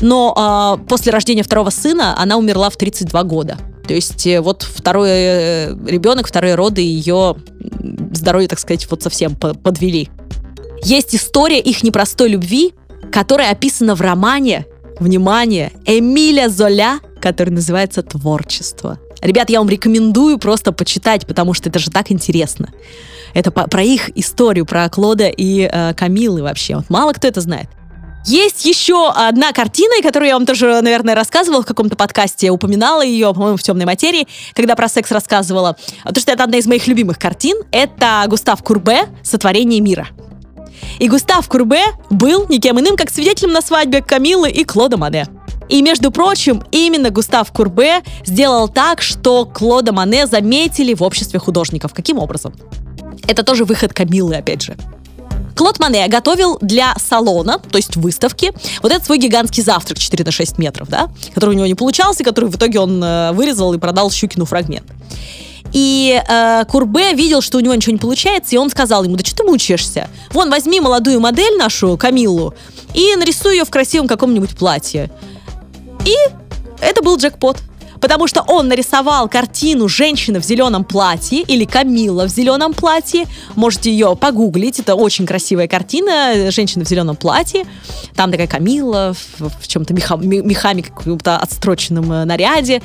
[0.00, 3.58] Но э, после рождения второго сына она умерла в 32 года.
[3.88, 7.36] То есть э, вот второй э, ребенок, вторые роды ее
[8.12, 10.10] здоровье, так сказать, вот совсем подвели.
[10.84, 12.74] Есть история их непростой любви,
[13.10, 14.66] которая описана в романе,
[15.00, 18.98] внимание, Эмиля Золя, который называется «Творчество».
[19.22, 22.68] Ребят, я вам рекомендую просто почитать, потому что это же так интересно.
[23.34, 26.76] Это про их историю, про Клода и э, Камилы вообще.
[26.76, 27.68] Вот мало кто это знает.
[28.24, 32.50] Есть еще одна картина, которую я вам тоже, наверное, рассказывала в каком-то подкасте.
[32.50, 35.76] Упоминала ее, по-моему, в темной материи, когда про секс рассказывала.
[36.04, 37.56] Потому что это одна из моих любимых картин.
[37.72, 40.08] Это Густав Курбе «Сотворение мира».
[40.98, 45.26] И Густав Курбе был никем иным, как свидетелем на свадьбе Камилы и Клода Мане.
[45.68, 51.92] И, между прочим, именно Густав Курбе сделал так, что Клода Мане заметили в обществе художников.
[51.94, 52.54] Каким образом?
[53.26, 54.76] Это тоже выход Камилы, опять же.
[55.58, 60.30] Клод Мане готовил для салона, то есть выставки, вот этот свой гигантский завтрак 4 на
[60.30, 63.78] 6 метров, да, который у него не получался, который в итоге он э, вырезал и
[63.78, 64.86] продал Щукину фрагмент.
[65.72, 69.24] И э, Курбе видел, что у него ничего не получается, и он сказал ему, да
[69.24, 70.08] что ты мучаешься?
[70.30, 72.54] Вон, возьми молодую модель нашу, Камиллу,
[72.94, 75.10] и нарисуй ее в красивом каком-нибудь платье.
[76.04, 76.14] И
[76.80, 77.56] это был джекпот.
[78.00, 83.26] Потому что он нарисовал картину «Женщина в зеленом платье» или «Камилла в зеленом платье».
[83.54, 84.80] Можете ее погуглить.
[84.80, 87.64] Это очень красивая картина «Женщина в зеленом платье».
[88.14, 92.82] Там такая Камилла в, в чем-то меха, мехами каком-то отстроченном э, наряде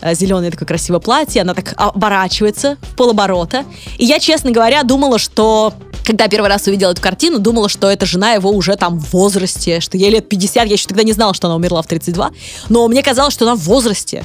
[0.00, 3.64] э, зеленое такое красивое платье, она так оборачивается в полоборота.
[3.98, 5.74] И я, честно говоря, думала, что
[6.04, 9.80] когда первый раз увидела эту картину, думала, что эта жена его уже там в возрасте,
[9.80, 12.30] что ей лет 50, я еще тогда не знала, что она умерла в 32,
[12.68, 14.24] но мне казалось, что она в возрасте.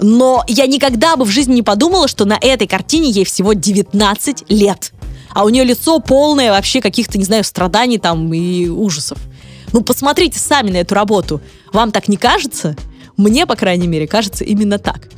[0.00, 4.50] Но я никогда бы в жизни не подумала, что на этой картине ей всего 19
[4.50, 4.92] лет.
[5.30, 9.18] А у нее лицо полное вообще каких-то, не знаю, страданий там и ужасов.
[9.72, 11.40] Ну, посмотрите сами на эту работу.
[11.72, 12.76] Вам так не кажется?
[13.16, 15.08] Мне, по крайней мере, кажется именно так.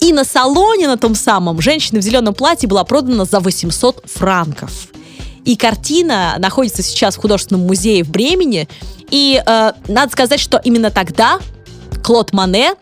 [0.00, 4.88] И на салоне на том самом женщина в зеленом платье была продана за 800 франков.
[5.44, 8.68] И картина находится сейчас в художественном музее в Бремени.
[9.10, 11.38] И э, надо сказать, что именно тогда
[12.02, 12.74] Клод Мане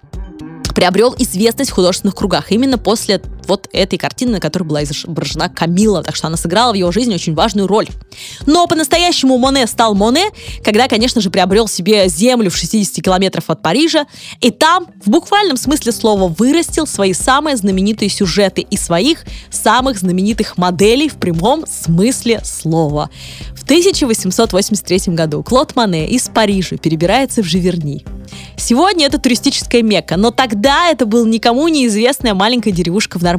[0.75, 2.51] приобрел известность в художественных кругах.
[2.51, 6.75] Именно после вот этой картины, на которой была изображена Камила, так что она сыграла в
[6.75, 7.89] его жизни очень важную роль.
[8.47, 10.27] Но по-настоящему Моне стал Моне,
[10.63, 14.07] когда, конечно же, приобрел себе землю в 60 километров от Парижа,
[14.41, 20.59] и там, в буквальном смысле слова, вырастил свои самые знаменитые сюжеты и своих самых знаменитых
[20.59, 23.11] моделей в прямом смысле слова.
[23.55, 28.05] В 1883 году Клод Моне из Парижа перебирается в Живерни.
[28.57, 33.38] Сегодня это туристическая мекка, но тогда это был никому неизвестная маленькая деревушка в Нормандии.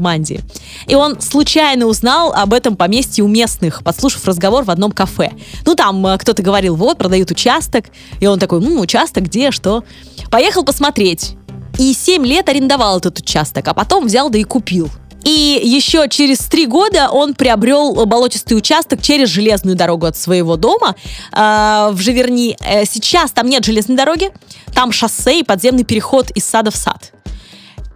[0.88, 5.32] И он случайно узнал об этом поместье у местных, подслушав разговор в одном кафе.
[5.66, 7.86] Ну, там э, кто-то говорил, вот, продают участок.
[8.20, 9.84] И он такой, ну, участок где, что?
[10.32, 11.36] Поехал посмотреть.
[11.78, 14.90] И 7 лет арендовал этот участок, а потом взял да и купил.
[15.24, 20.96] И еще через три года он приобрел болотистый участок через железную дорогу от своего дома
[21.32, 22.58] э, в Живерни.
[22.62, 24.32] Э, сейчас там нет железной дороги,
[24.74, 27.12] там шоссе и подземный переход из сада в сад.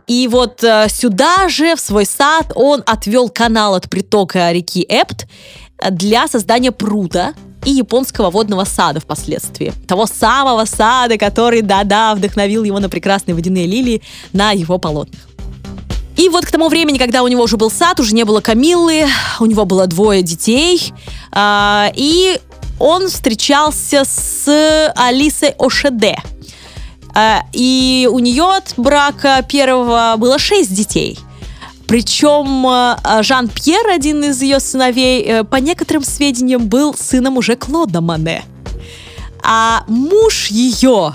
[0.07, 5.27] И вот э, сюда же, в свой сад, он отвел канал от притока реки Эпт
[5.89, 7.33] для создания пруда
[7.65, 9.73] и японского водного сада впоследствии.
[9.87, 14.01] Того самого сада, который, да-да, вдохновил его на прекрасные водяные лилии
[14.33, 15.21] на его полотнах.
[16.17, 19.05] И вот к тому времени, когда у него уже был сад, уже не было Камиллы,
[19.39, 20.93] у него было двое детей,
[21.31, 22.39] э, и
[22.79, 26.17] он встречался с Алисой Ошеде.
[27.15, 31.19] Э, и у нее от брака первого было шесть детей.
[31.87, 38.01] Причем э, Жан-Пьер, один из ее сыновей, э, по некоторым сведениям, был сыном уже Клода
[38.01, 38.43] Мане.
[39.43, 41.13] А муж ее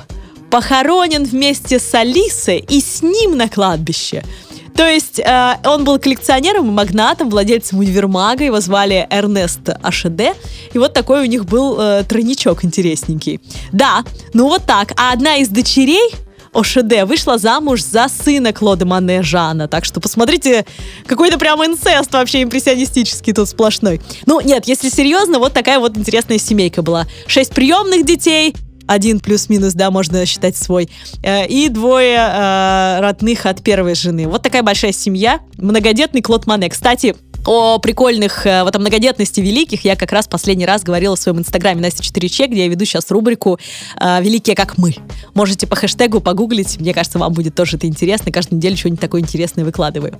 [0.50, 4.24] похоронен вместе с Алисой и с ним на кладбище–
[4.78, 10.34] то есть э, он был коллекционером и магнатом, владельцем универмага, его звали Эрнест Ашеде.
[10.72, 13.40] И вот такой у них был э, тройничок интересненький.
[13.72, 14.92] Да, ну вот так.
[14.96, 16.12] А одна из дочерей
[16.54, 19.66] Ошеде вышла замуж за сына Клода Мане Жана.
[19.66, 20.64] Так что посмотрите,
[21.06, 24.00] какой-то прям инцест вообще импрессионистический тут сплошной.
[24.26, 27.04] Ну, нет, если серьезно, вот такая вот интересная семейка была.
[27.26, 28.54] Шесть приемных детей,
[28.88, 30.88] один плюс-минус, да, можно считать свой,
[31.22, 34.26] э, и двое э, родных от первой жены.
[34.26, 36.70] Вот такая большая семья, многодетный Клод Мане.
[36.70, 41.18] Кстати, о прикольных э, в этом многодетности великих я как раз последний раз говорила в
[41.20, 43.58] своем инстаграме Настя 4Ч, где я веду сейчас рубрику
[44.00, 44.94] «Великие как мы».
[45.34, 48.32] Можете по хэштегу погуглить, мне кажется, вам будет тоже это интересно.
[48.32, 50.18] Каждую неделю что-нибудь такое интересное выкладываю.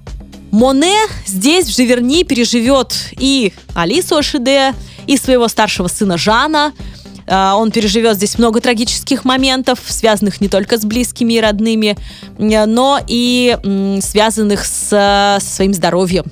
[0.50, 4.74] Моне здесь, в Живерни, переживет и Алису Ашиде,
[5.07, 6.72] и своего старшего сына Жана,
[7.30, 11.96] он переживет здесь много трагических моментов, связанных не только с близкими и родными,
[12.38, 13.56] но и
[14.00, 16.24] связанных с, своим здоровьем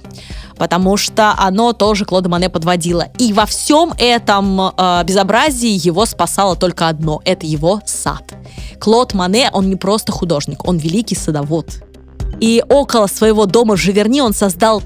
[0.56, 3.08] потому что оно тоже Клода Мане подводило.
[3.18, 8.34] И во всем этом э, безобразии его спасало только одно– это его сад.
[8.80, 11.82] Клод Мане, он не просто художник, он великий садовод.
[12.40, 14.82] И около своего дома в Живерни он создал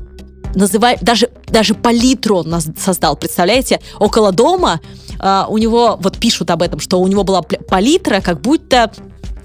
[0.54, 3.80] называй, даже, даже палитру он создал, представляете?
[3.98, 4.80] Около дома
[5.18, 8.92] э, у него, вот пишут об этом, что у него была палитра, как будто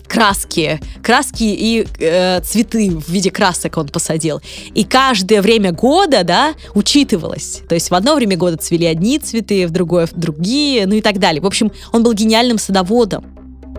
[0.08, 4.41] краски, краски и э, цветы в виде красок он посадил.
[4.74, 7.62] И каждое время года, да, учитывалось.
[7.68, 11.20] То есть в одно время года цвели одни цветы, в другое другие, ну и так
[11.20, 11.41] далее.
[11.41, 13.26] В общем, он был гениальным садоводом.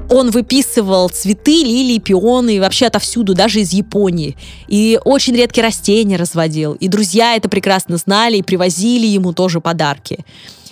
[0.09, 4.37] Он выписывал цветы, лилии, пионы, вообще отовсюду, даже из Японии.
[4.69, 6.75] И очень редкие растения разводил.
[6.75, 10.25] И друзья это прекрасно знали и привозили ему тоже подарки.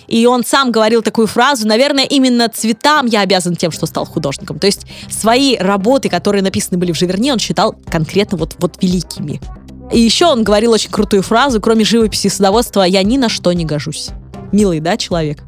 [0.07, 4.59] И он сам говорил такую фразу, наверное, именно цветам я обязан тем, что стал художником.
[4.59, 9.41] То есть свои работы, которые написаны были в Живерни, он считал конкретно вот, вот великими.
[9.91, 13.51] И еще он говорил очень крутую фразу, кроме живописи и садоводства, я ни на что
[13.53, 14.09] не гожусь.
[14.51, 15.43] Милый, да, человек?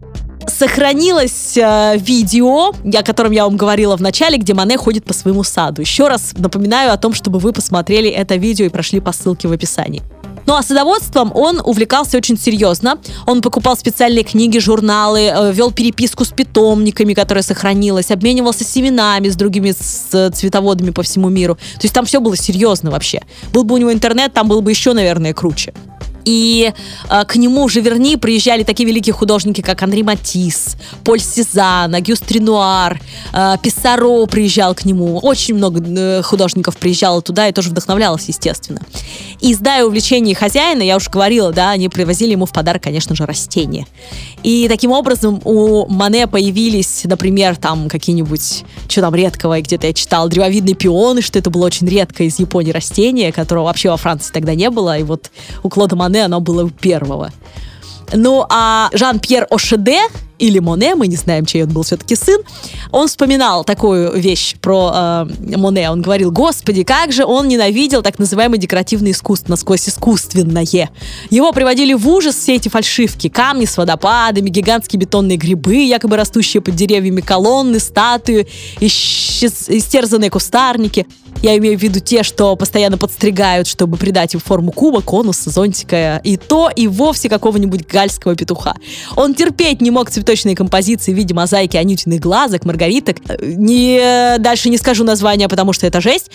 [0.58, 5.44] Сохранилось э, видео, о котором я вам говорила в начале, где Мане ходит по своему
[5.44, 5.82] саду.
[5.82, 9.52] Еще раз напоминаю о том, чтобы вы посмотрели это видео и прошли по ссылке в
[9.52, 10.02] описании.
[10.48, 12.98] Ну а садоводством он увлекался очень серьезно.
[13.28, 19.36] Он покупал специальные книги, журналы, э, вел переписку с питомниками, которая сохранилась, обменивался семенами с
[19.36, 21.54] другими с цветоводами по всему миру.
[21.54, 23.22] То есть там все было серьезно вообще.
[23.54, 25.72] Был бы у него интернет, там было бы еще, наверное, круче.
[26.28, 26.74] И
[27.10, 32.30] э, к нему уже верни приезжали такие великие художники, как Анри Матис, Поль Сезанн, Агюст
[32.30, 33.00] Ренуар,
[33.32, 35.20] э, Писсаро приезжал к нему.
[35.20, 38.82] Очень много э, художников приезжало туда и тоже вдохновлялось, естественно.
[39.40, 43.26] И зная увлечение хозяина, я уже говорила, да, они привозили ему в подарок, конечно же,
[43.26, 43.88] растения.
[44.44, 50.28] И таким образом у Мане появились, например, там какие-нибудь, что там редкого, где-то я читал,
[50.28, 54.56] древовидные пионы, что это было очень редкое из Японии растение, которого вообще во Франции тогда
[54.56, 54.98] не было.
[54.98, 55.32] И вот
[55.64, 57.32] у Клода Мане оно было у первого.
[58.14, 60.02] Ну, а Жан-Пьер Ошеде,
[60.40, 62.42] или Моне, мы не знаем, чей он был все-таки сын,
[62.92, 65.90] он вспоминал такую вещь про э, Моне.
[65.92, 70.90] Он говорил, господи, как же он ненавидел так называемое декоративное искусство, насквозь искусственное.
[71.30, 73.30] Его приводили в ужас все эти фальшивки.
[73.30, 78.48] Камни с водопадами, гигантские бетонные грибы, якобы растущие под деревьями колонны, статуи,
[78.80, 81.06] истерзанные кустарники.
[81.42, 86.20] Я имею в виду те, что постоянно подстригают, чтобы придать им форму куба, конуса, зонтика,
[86.24, 88.76] и то, и вовсе какого-нибудь гальского петуха.
[89.16, 93.18] Он терпеть не мог цветочные композиции в виде мозаики анютиных глазок, маргариток.
[93.42, 96.32] Не, дальше не скажу название, потому что это жесть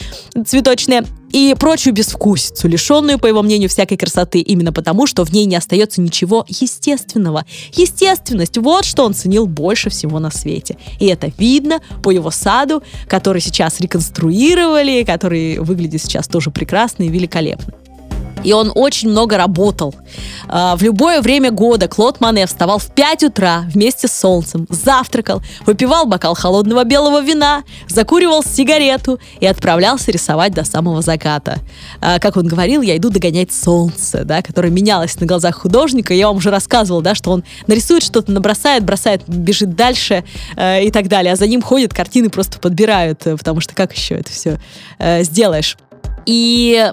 [0.46, 5.44] цветочная и прочую безвкусицу, лишенную, по его мнению, всякой красоты, именно потому, что в ней
[5.44, 7.44] не остается ничего естественного.
[7.74, 10.78] Естественность, вот что он ценил больше всего на свете.
[10.98, 17.08] И это видно по его саду, который сейчас реконструировали, который выглядит сейчас тоже прекрасно и
[17.08, 17.74] великолепно
[18.44, 19.94] и он очень много работал.
[20.48, 25.42] А, в любое время года Клод Мане вставал в 5 утра вместе с солнцем, завтракал,
[25.66, 31.58] выпивал бокал холодного белого вина, закуривал сигарету и отправлялся рисовать до самого заката.
[32.00, 36.14] А, как он говорил, я иду догонять солнце, да, которое менялось на глазах художника.
[36.14, 40.24] Я вам уже рассказывала, да, что он нарисует что-то, набросает, бросает, бежит дальше
[40.56, 41.32] э, и так далее.
[41.32, 44.58] А за ним ходят, картины просто подбирают, э, потому что как еще это все
[44.98, 45.76] э, сделаешь?
[46.26, 46.92] И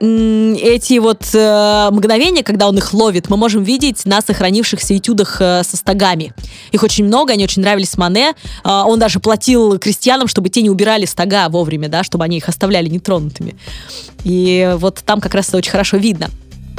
[0.00, 5.62] эти вот э, мгновения, когда он их ловит, мы можем видеть на сохранившихся этюдах э,
[5.62, 6.32] со стогами.
[6.72, 8.32] Их очень много, они очень нравились Мане.
[8.64, 12.48] Э, он даже платил крестьянам, чтобы те не убирали стога вовремя, да, чтобы они их
[12.48, 13.56] оставляли нетронутыми.
[14.24, 16.30] И вот там как раз это очень хорошо видно.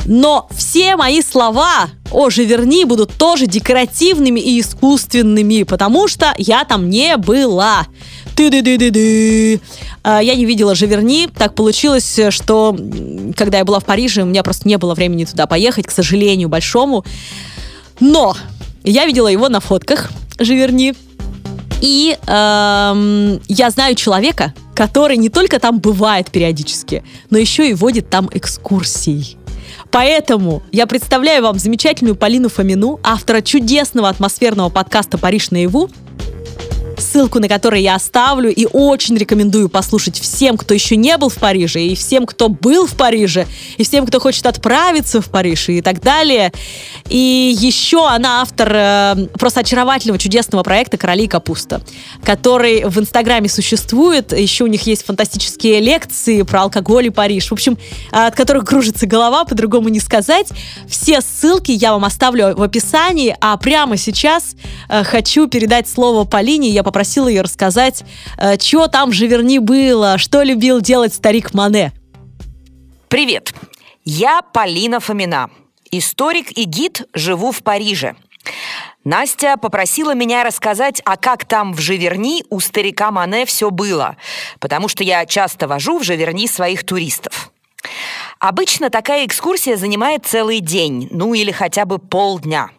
[0.05, 6.89] Но все мои слова о Живерни будут тоже декоративными и искусственными, потому что я там
[6.89, 7.85] не была.
[8.41, 9.61] Ты-ды-ды-ды-ды.
[10.01, 11.27] А, я не видела Живерни.
[11.27, 12.75] Так получилось, что
[13.35, 16.49] когда я была в Париже, у меня просто не было времени туда поехать, к сожалению,
[16.49, 17.05] большому.
[17.99, 18.35] Но
[18.83, 20.95] я видела его на фотках Живерни.
[21.81, 28.09] И эм, я знаю человека, который не только там бывает периодически, но еще и водит
[28.09, 29.37] там экскурсии.
[29.91, 35.91] Поэтому я представляю вам замечательную Полину Фомину, автора чудесного атмосферного подкаста «Париж наяву»,
[37.01, 41.35] ссылку на который я оставлю, и очень рекомендую послушать всем, кто еще не был в
[41.35, 45.81] Париже, и всем, кто был в Париже, и всем, кто хочет отправиться в Париж, и
[45.81, 46.51] так далее.
[47.09, 51.81] И еще она автор э, просто очаровательного, чудесного проекта «Короли капуста»,
[52.23, 57.53] который в Инстаграме существует, еще у них есть фантастические лекции про алкоголь и Париж, в
[57.53, 57.77] общем,
[58.11, 60.47] от которых кружится голова, по-другому не сказать.
[60.87, 64.55] Все ссылки я вам оставлю в описании, а прямо сейчас
[64.89, 68.03] э, хочу передать слово Полине, я попросила ее рассказать,
[68.37, 71.93] э, что там же верни было, что любил делать старик Мане.
[73.07, 73.53] Привет,
[74.03, 75.49] я Полина Фомина,
[75.89, 78.15] историк и гид, живу в Париже.
[79.05, 84.17] Настя попросила меня рассказать, а как там в Живерни у старика Мане все было,
[84.59, 87.53] потому что я часто вожу в Живерни своих туристов.
[88.39, 92.69] Обычно такая экскурсия занимает целый день, ну или хотя бы полдня.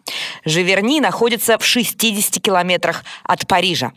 [0.45, 3.93] Живерни находится в 60 километрах от Парижа.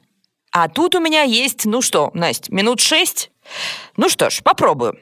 [0.58, 3.30] А тут у меня есть, ну что, Настя, минут шесть?
[3.98, 4.98] Ну что ж, попробую.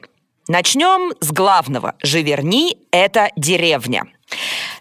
[0.49, 1.95] Начнем с главного.
[2.03, 4.03] Живерни– это деревня.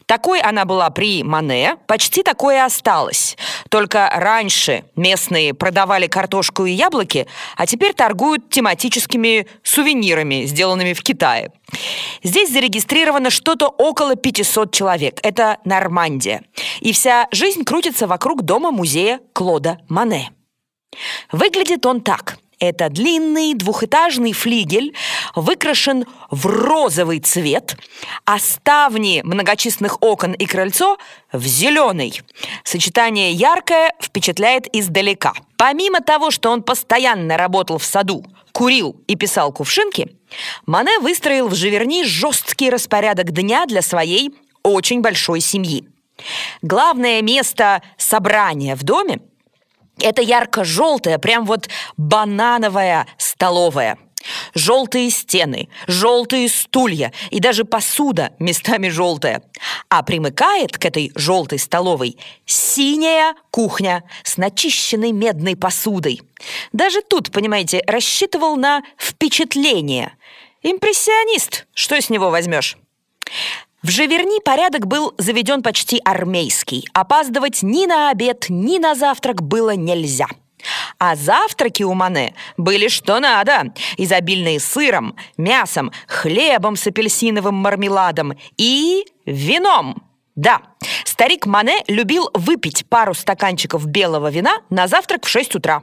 [0.06, 3.36] Такой она была при Мане, почти такое осталось.
[3.68, 11.52] Только раньше местные продавали картошку и яблоки, а теперь торгуют тематическими сувенирами, сделанными в Китае.
[12.24, 15.20] Здесь зарегистрировано что-то около 500 человек.
[15.22, 16.42] Это Нормандия.
[16.80, 20.32] И вся жизнь крутится вокруг дома-музея Клода Мане.
[21.32, 22.38] Выглядит он так.
[22.60, 24.94] Это длинный двухэтажный флигель,
[25.34, 27.76] выкрашен в розовый цвет,
[28.24, 30.96] а ставни многочисленных окон и крыльцо
[31.32, 32.22] в зеленый.
[32.62, 35.34] Сочетание яркое впечатляет издалека.
[35.56, 40.16] Помимо того, что он постоянно работал в саду, курил и писал кувшинки,
[40.64, 45.86] Мане выстроил в Живерни жесткий распорядок дня для своей очень большой семьи.
[46.62, 49.20] Главное место собрания в доме–
[50.00, 53.98] это ярко-желтая, прям вот банановая столовая.
[54.54, 59.42] Желтые стены, желтые стулья и даже посуда местами желтая.
[59.90, 62.16] А примыкает к этой желтой столовой
[62.46, 66.22] синяя кухня с начищенной медной посудой.
[66.72, 70.16] Даже тут, понимаете, рассчитывал на впечатление.
[70.62, 72.78] Импрессионист, что с него возьмешь?
[73.84, 76.88] В Живерни порядок был заведен почти армейский.
[76.94, 80.26] Опаздывать ни на обед, ни на завтрак было нельзя.
[80.98, 89.04] А завтраки у Мане были что надо, изобильные сыром, мясом, хлебом с апельсиновым мармеладом и
[89.26, 90.02] вином.
[90.34, 90.62] Да,
[91.04, 95.82] старик Мане любил выпить пару стаканчиков белого вина на завтрак в 6 утра.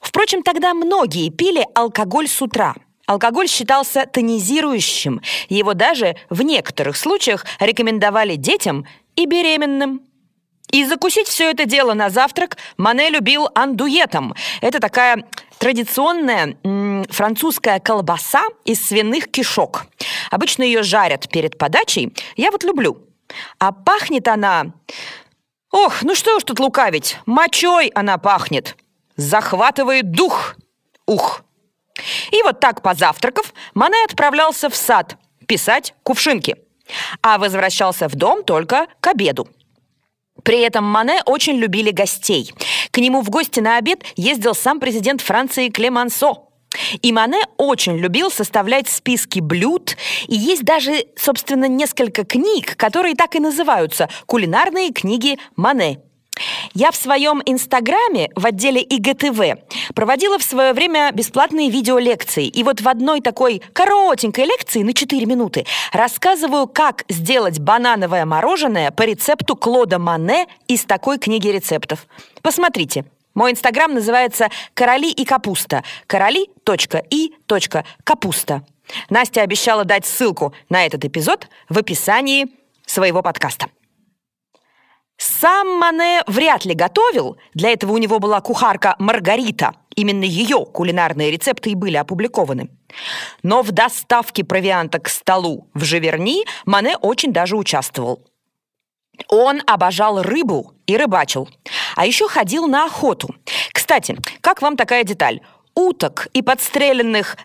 [0.00, 2.74] Впрочем, тогда многие пили алкоголь с утра–
[3.06, 10.02] Алкоголь считался тонизирующим, его даже в некоторых случаях рекомендовали детям и беременным.
[10.70, 14.34] И закусить все это дело на завтрак Мане любил андуетом.
[14.60, 15.24] Это такая
[15.58, 19.86] традиционная м, французская колбаса из свиных кишок.
[20.32, 22.12] Обычно ее жарят перед подачей.
[22.36, 22.98] Я вот люблю.
[23.60, 24.72] А пахнет она...
[25.70, 27.18] Ох, ну что уж тут лукавить.
[27.24, 28.76] Мочой она пахнет.
[29.16, 30.56] Захватывает дух.
[31.06, 31.43] Ух.
[32.30, 36.56] И вот так, позавтракав, Мане отправлялся в сад писать кувшинки,
[37.22, 39.48] а возвращался в дом только к обеду.
[40.42, 42.52] При этом Мане очень любили гостей.
[42.90, 46.44] К нему в гости на обед ездил сам президент Франции Клемансо.
[47.02, 49.96] И Мане очень любил составлять списки блюд,
[50.26, 56.00] и есть даже, собственно, несколько книг, которые так и называются «Кулинарные книги Мане».
[56.74, 59.60] Я в своем инстаграме в отделе ИГТВ
[59.94, 62.46] проводила в свое время бесплатные видеолекции.
[62.46, 68.90] И вот в одной такой коротенькой лекции на 4 минуты рассказываю, как сделать банановое мороженое
[68.90, 72.06] по рецепту Клода Мане из такой книги рецептов.
[72.42, 73.04] Посмотрите.
[73.34, 75.82] Мой инстаграм называется «Короли и капуста».
[76.06, 78.62] Короли.и.капуста.
[79.10, 82.46] Настя обещала дать ссылку на этот эпизод в описании
[82.86, 83.66] своего подкаста.
[85.26, 89.72] Сам Мане вряд ли готовил, для этого у него была кухарка Маргарита.
[89.96, 92.68] Именно ее кулинарные рецепты и были опубликованы.
[93.42, 98.22] Но в доставке провианта к столу в Живерни Мане очень даже участвовал.
[99.28, 101.48] Он обожал рыбу и рыбачил,
[101.96, 103.34] а еще ходил на охоту.
[103.72, 105.40] Кстати, как вам такая деталь?
[105.74, 107.38] Уток и подстреленных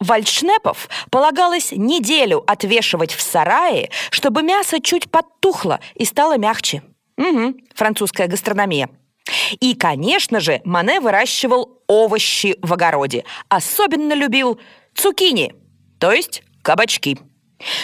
[0.00, 6.82] вальшнепов полагалось неделю отвешивать в сарае, чтобы мясо чуть подтухло и стало мягче.
[7.16, 8.88] Угу, французская гастрономия.
[9.60, 13.24] И, конечно же, Мане выращивал овощи в огороде.
[13.48, 14.58] Особенно любил
[14.94, 15.54] цукини,
[15.98, 17.18] то есть кабачки.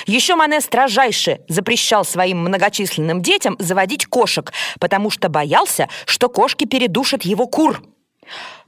[0.06, 7.22] Еще Мане строжайше запрещал своим многочисленным детям заводить кошек, потому что боялся, что кошки передушат
[7.22, 7.80] его кур.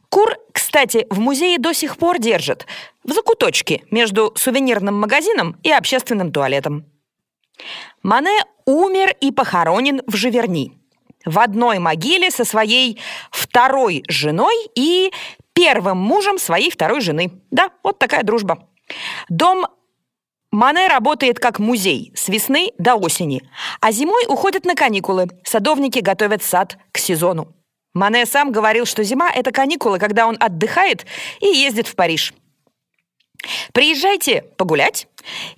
[0.09, 2.67] Кур, кстати, в музее до сих пор держат
[3.05, 6.85] в закуточке между сувенирным магазином и общественным туалетом.
[8.03, 10.73] Мане умер и похоронен в Живерни.
[11.25, 12.99] В одной могиле со своей
[13.31, 15.13] второй женой и
[15.53, 17.31] первым мужем своей второй жены.
[17.51, 18.67] Да, вот такая дружба.
[19.29, 19.67] Дом
[20.51, 23.49] Мане работает как музей с весны до осени,
[23.81, 25.29] а зимой уходят на каникулы.
[25.45, 27.55] Садовники готовят сад к сезону.
[27.95, 31.07] Мане сам говорил, что зима– это каникулы, когда он отдыхает
[31.41, 32.35] и ездит в Париж.
[33.73, 35.07] Приезжайте погулять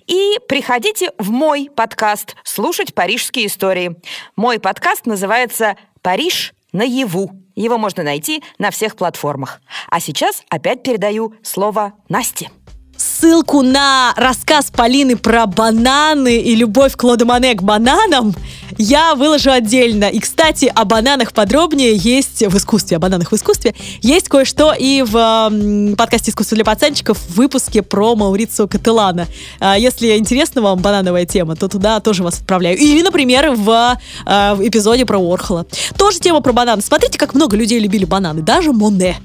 [0.07, 3.95] и приходите в мой подкаст слушать парижские истории.
[4.35, 7.31] Мой подкаст называется «Париж наяву».
[7.55, 9.61] Его можно найти на всех платформах.
[9.89, 12.49] А сейчас опять передаю слово Насте.
[12.97, 18.33] Ссылку на рассказ Полины про бананы и любовь Клода Мане к бананам
[18.77, 20.05] я выложу отдельно.
[20.05, 23.75] И, кстати, о бананах подробнее есть в искусстве, о бананах в искусстве.
[24.01, 29.27] Есть кое-что и в подкасте «Искусство для пацанчиков» в выпуске про Маурицио Кателана.
[29.59, 32.77] А, Если интересна вам банановая тема, то туда тоже вас отправляю.
[32.77, 35.65] Или, например, в, а, в эпизоде про Уорхола.
[35.97, 36.81] Тоже тема про бананы.
[36.81, 38.41] Смотрите, как много людей любили бананы.
[38.41, 39.17] Даже Моне.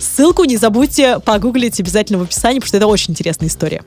[0.00, 3.82] Ссылку не забудьте погуглить обязательно в описании, потому что это очень интересная история.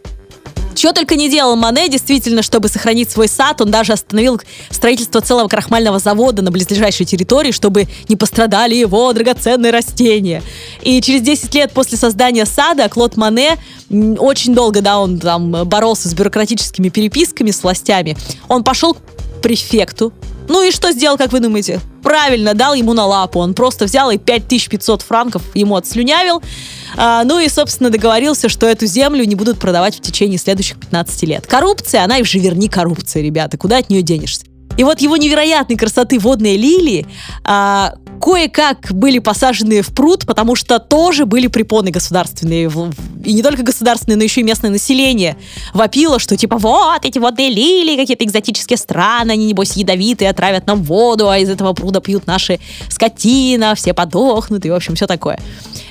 [0.78, 5.48] Чего только не делал Мане, действительно, чтобы сохранить свой сад, он даже остановил строительство целого
[5.48, 10.44] крахмального завода на близлежащей территории, чтобы не пострадали его драгоценные растения.
[10.84, 13.58] И через 10 лет после создания сада Клод Мане
[13.90, 18.16] очень долго, да, он там боролся с бюрократическими переписками с властями.
[18.48, 19.00] Он пошел к
[19.42, 20.14] префекту.
[20.48, 21.82] Ну и что сделал, как вы думаете?
[22.02, 23.40] Правильно, дал ему на лапу.
[23.40, 26.42] Он просто взял и 5500 франков ему отслюнявил.
[26.96, 31.24] А, ну и, собственно, договорился, что эту землю не будут продавать в течение следующих 15
[31.24, 31.48] лет.
[31.48, 33.58] Коррупция, она и же верни коррупция, ребята.
[33.58, 34.46] Куда от нее денешься?
[34.78, 37.08] И вот его невероятной красоты водные лилии
[37.44, 42.72] а, кое-как были посажены в пруд, потому что тоже были препоны государственные.
[43.24, 45.38] И не только государственные, но еще и местное население
[45.74, 50.84] вопило, что типа вот эти водные лилии, какие-то экзотические страны, они небось ядовитые, отравят нам
[50.84, 52.60] воду, а из этого пруда пьют наши
[52.90, 55.40] скотина, все подохнут и в общем все такое.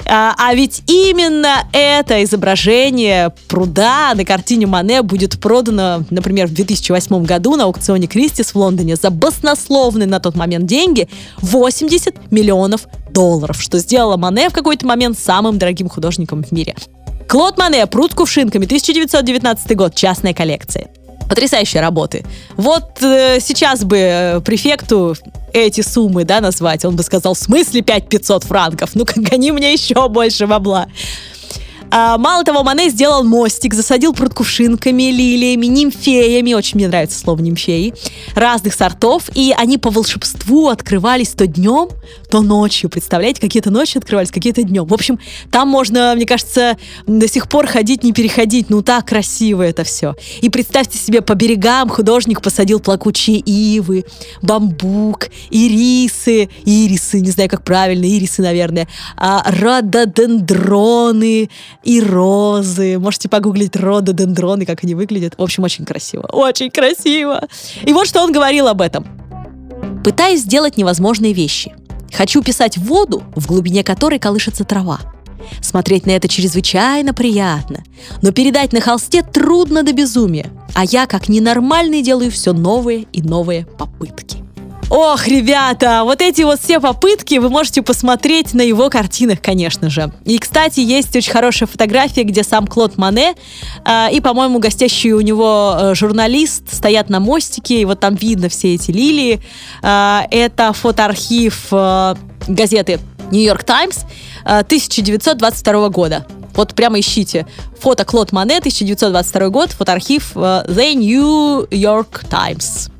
[0.08, 7.24] А, а ведь именно это изображение пруда на картине Мане будет продано, например, в 2008
[7.24, 13.60] году на аукционе Кристис в Лондоне за баснословные на тот момент деньги 80 миллионов долларов,
[13.60, 16.76] что сделало Мане в какой-то момент самым дорогим художником в мире.
[17.28, 20.90] Клод Мане, пруд кувшинками, 1919 год, частная коллекция.
[21.28, 22.24] Потрясающие работы.
[22.56, 25.16] Вот э, сейчас бы э, префекту
[25.52, 28.90] эти суммы, да, назвать, он бы сказал, в смысле 5500 франков?
[28.94, 30.86] Ну, как гони мне еще больше бабла.
[31.90, 37.40] А, мало того, Мане сделал мостик, засадил пруд кувшинками, лилиями, нимфеями, очень мне нравится слово
[37.40, 37.94] нимфеи,
[38.34, 41.88] разных сортов, и они по волшебству открывались то днем,
[42.30, 42.90] то ночью.
[42.90, 44.84] Представляете, какие-то ночью открывались, какие-то днем.
[44.84, 45.18] В общем,
[45.50, 46.76] там можно, мне кажется,
[47.06, 48.70] до сих пор ходить, не переходить.
[48.70, 50.14] Ну, так красиво это все.
[50.40, 54.04] И представьте себе, по берегам художник посадил плакучие ивы,
[54.42, 61.48] бамбук, ирисы, ирисы, не знаю, как правильно, ирисы, наверное, а, рододендроны
[61.86, 62.98] и розы.
[62.98, 65.34] Можете погуглить рододендроны, как они выглядят.
[65.38, 66.28] В общем, очень красиво.
[66.32, 67.46] Очень красиво.
[67.84, 69.06] И вот что он говорил об этом.
[70.04, 71.74] Пытаюсь сделать невозможные вещи.
[72.12, 75.00] Хочу писать воду, в глубине которой колышется трава.
[75.60, 77.84] Смотреть на это чрезвычайно приятно,
[78.20, 80.46] но передать на холсте трудно до безумия.
[80.74, 84.45] А я, как ненормальный, делаю все новые и новые попытки.
[84.88, 90.12] Ох, ребята, вот эти вот все попытки вы можете посмотреть на его картинах, конечно же.
[90.24, 93.34] И, кстати, есть очень хорошая фотография, где сам Клод Мане
[93.84, 98.48] э, и, по-моему, гостящий у него э, журналист стоят на мостике, и вот там видно
[98.48, 99.40] все эти лилии.
[99.82, 102.14] Э, это фотоархив э,
[102.46, 103.00] газеты
[103.32, 104.04] Нью-Йорк Таймс
[104.44, 106.26] э, 1922 года.
[106.54, 107.44] Вот прямо ищите.
[107.80, 112.95] Фото Клод Мане, 1922 год, фотоархив э, The New York Times.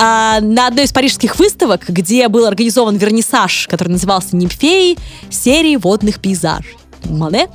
[0.00, 4.96] А, на одной из парижских выставок, где был организован вернисаж, который назывался «Нимфеи»,
[5.28, 6.76] серии водных пейзажей.
[7.04, 7.48] Мане.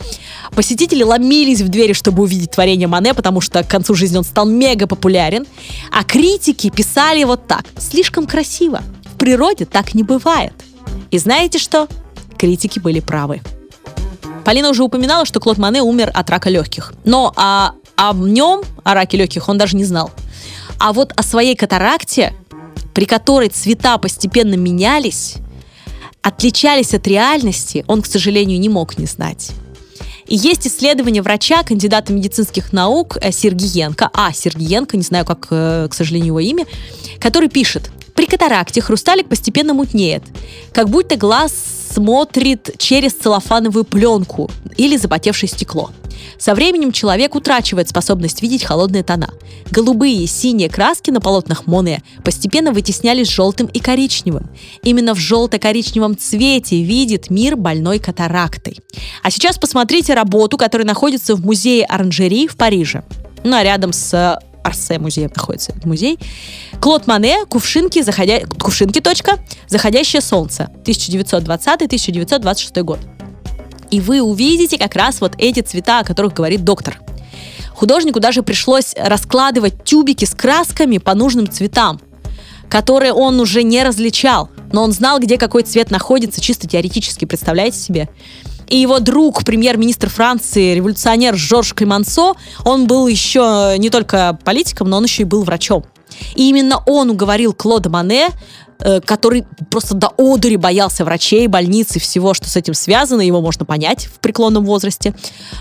[0.56, 4.46] Посетители ломились в двери, чтобы увидеть творение Мане, потому что к концу жизни он стал
[4.46, 5.46] мега популярен.
[5.91, 7.64] А критики писали вот так.
[7.78, 8.82] Слишком красиво.
[9.06, 10.54] В природе так не бывает.
[11.12, 11.88] И знаете что?
[12.38, 13.41] Критики были правы.
[14.44, 16.94] Полина уже упоминала, что Клод Мане умер от рака легких.
[17.06, 20.12] Но а, о нем, о раке легких, он даже не знал.
[20.84, 22.34] А вот о своей катаракте,
[22.94, 25.36] при которой цвета постепенно менялись,
[26.22, 29.52] отличались от реальности, он, к сожалению, не мог не знать.
[30.28, 35.88] И есть исследование врача, кандидата медицинских наук э, Сергиенко, а, Сергиенко, не знаю, как, э,
[35.90, 36.66] к сожалению, его имя,
[37.18, 40.24] который пишет, при катаракте хрусталик постепенно мутнеет,
[40.74, 41.54] как будто глаз
[41.94, 45.91] смотрит через целлофановую пленку или запотевшее стекло.
[46.38, 49.30] Со временем человек утрачивает способность видеть холодные тона.
[49.72, 54.50] Голубые и синие краски на полотнах Моне постепенно вытеснялись желтым и коричневым.
[54.84, 58.80] Именно в желто-коричневом цвете видит мир больной катарактой.
[59.22, 63.04] А сейчас посмотрите работу, которая находится в музее оранжерей в Париже.
[63.44, 66.18] Ну, а рядом с э, Арсе музеем находится этот музей.
[66.80, 68.39] Клод Мане, кувшинки, заходя...
[68.59, 72.99] кувшинки, точка, заходящее солнце, 1920-1926 год.
[73.91, 76.99] И вы увидите как раз вот эти цвета, о которых говорит доктор.
[77.74, 81.99] Художнику даже пришлось раскладывать тюбики с красками по нужным цветам,
[82.70, 87.78] которые он уже не различал, но он знал, где какой цвет находится, чисто теоретически, представляете
[87.78, 88.09] себе?
[88.68, 92.34] И его друг, премьер-министр Франции, революционер Жорж Клемансо,
[92.66, 95.86] он был еще не только политиком, но он еще и был врачом.
[96.36, 98.30] И именно он уговорил Клода Мане
[98.86, 103.22] Э, который просто до одури боялся врачей, больниц и всего, что с этим связано.
[103.22, 105.14] Его можно понять в преклонном возрасте.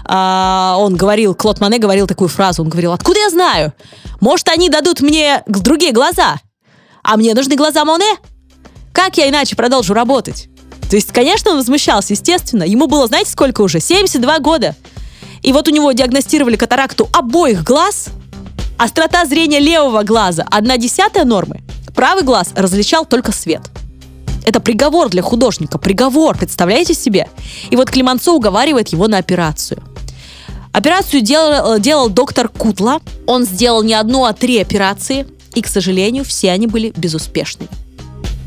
[0.05, 3.73] А, он говорил, Клод Мане говорил такую фразу, он говорил, откуда я знаю?
[4.21, 6.41] Может, они дадут мне другие глаза?
[7.05, 8.17] А мне нужны глаза Моне?
[8.93, 10.49] Как я иначе продолжу работать?
[10.93, 12.65] То есть, конечно, он возмущался, естественно.
[12.65, 13.81] Ему было, знаете, сколько уже?
[13.81, 14.77] 72 года.
[15.41, 18.09] И вот у него диагностировали катаракту обоих глаз,
[18.77, 21.63] острота зрения левого глаза– одна десятая нормы,
[21.95, 23.63] Правый глаз различал только свет.
[24.45, 27.27] Это приговор для художника, приговор, представляете себе?
[27.71, 29.83] И вот Климанцо уговаривает его на операцию.
[30.73, 33.01] Операцию делал, делал доктор Кутла.
[33.27, 35.27] Он сделал не одну, а три операции.
[35.55, 37.71] И, к сожалению, все они были безуспешными.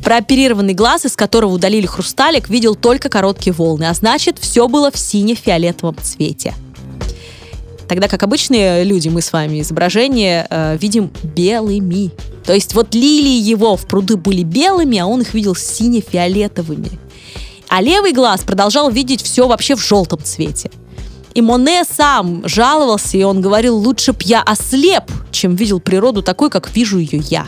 [0.06, 5.00] Прооперированный глаз, из которого удалили хрусталик, видел только короткие волны, а значит, все было в
[5.00, 6.54] сине-фиолетовом цвете.
[7.88, 12.12] Тогда как обычные люди, мы с вами изображение э, видим белыми.
[12.46, 17.00] То есть вот лилии его в пруды были белыми, а он их видел сине-фиолетовыми.
[17.68, 20.70] А левый глаз продолжал видеть все вообще в желтом цвете.
[21.34, 26.52] И Моне сам жаловался, и он говорил, лучше б я ослеп, чем видел природу такой,
[26.52, 27.48] как вижу ее я.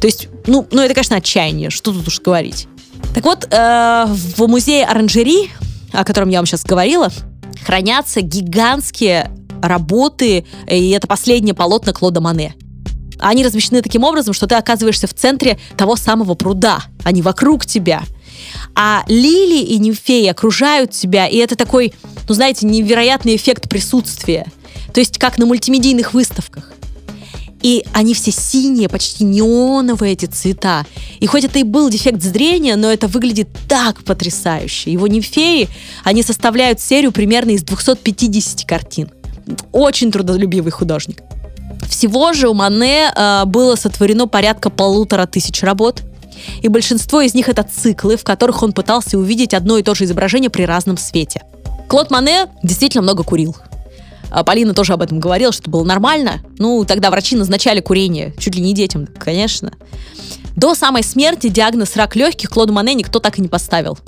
[0.00, 2.68] То есть, ну, ну это, конечно, отчаяние, что тут уж говорить.
[3.14, 5.50] Так вот, э, в музее оранжери,
[5.92, 7.10] о котором я вам сейчас говорила,
[7.64, 9.30] хранятся гигантские
[9.62, 12.54] работы, и это последнее полотно Клода Мане.
[13.18, 17.64] Они размещены таким образом, что ты оказываешься в центре того самого пруда, а не вокруг
[17.64, 18.02] тебя.
[18.74, 21.94] А лилии и нимфеи окружают тебя, и это такой,
[22.28, 24.46] ну знаете, невероятный эффект присутствия.
[24.92, 26.72] То есть как на мультимедийных выставках.
[27.66, 30.86] И они все синие, почти неоновые эти цвета.
[31.18, 34.92] И хоть это и был дефект зрения, но это выглядит так потрясающе.
[34.92, 35.68] Его нимфеи,
[36.04, 39.10] они составляют серию примерно из 250 картин
[39.72, 41.22] очень трудолюбивый художник.
[41.88, 46.02] Всего же у Мане э, было сотворено порядка полутора тысяч работ,
[46.62, 50.04] и большинство из них это циклы, в которых он пытался увидеть одно и то же
[50.04, 51.42] изображение при разном свете.
[51.88, 53.56] Клод Мане действительно много курил.
[54.30, 56.40] А Полина тоже об этом говорила, что было нормально.
[56.58, 59.72] Ну, тогда врачи назначали курение, чуть ли не детям, конечно.
[60.56, 63.98] До самой смерти диагноз рак легких Клоду Мане никто так и не поставил.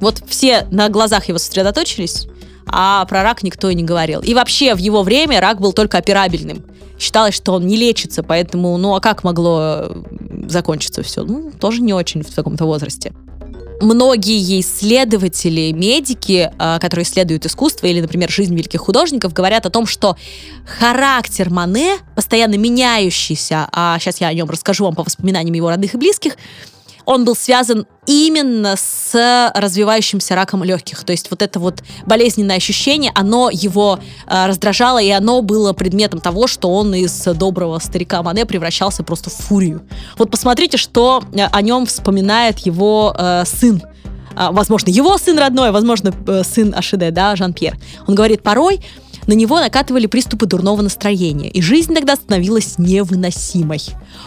[0.00, 2.26] Вот все на глазах его сосредоточились,
[2.66, 4.20] а про рак никто и не говорил.
[4.20, 6.64] И вообще в его время рак был только операбельным.
[6.98, 10.02] Считалось, что он не лечится, поэтому, ну а как могло э,
[10.48, 11.24] закончиться все?
[11.24, 13.12] Ну, тоже не очень в таком-то возрасте.
[13.80, 19.86] Многие исследователи, медики, э, которые исследуют искусство или, например, жизнь великих художников, говорят о том,
[19.86, 20.16] что
[20.64, 25.94] характер Мане, постоянно меняющийся, а сейчас я о нем расскажу вам по воспоминаниям его родных
[25.94, 26.36] и близких,
[27.06, 31.04] он был связан именно с развивающимся раком легких.
[31.04, 36.20] То есть вот это вот болезненное ощущение, оно его э, раздражало, и оно было предметом
[36.20, 39.82] того, что он из доброго старика Мане превращался просто в фурию.
[40.18, 43.82] Вот посмотрите, что э, о нем вспоминает его э, сын
[44.38, 47.78] а, возможно, его сын родной, возможно, э, сын Ашиде, да, Жан-Пьер.
[48.06, 48.80] Он говорит, порой
[49.26, 53.80] на него накатывали приступы дурного настроения, и жизнь тогда становилась невыносимой.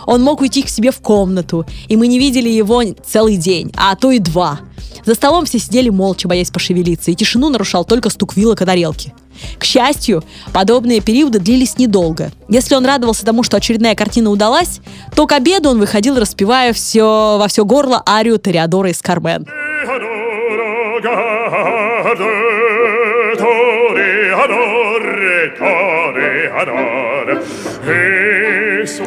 [0.06, 3.96] Он мог уйти к себе в комнату, и мы не видели его целый день, а
[3.96, 4.60] то и два.
[5.06, 9.14] За столом все сидели молча, боясь пошевелиться, и тишину нарушал только стук вилок о тарелке.
[9.58, 10.24] К счастью,
[10.54, 12.32] подобные периоды длились недолго.
[12.50, 14.82] Если он радовался тому, что очередная картина удалась,
[15.16, 19.46] то к обеду он выходил, распевая все, во все горло арию Тореадора из Кармен.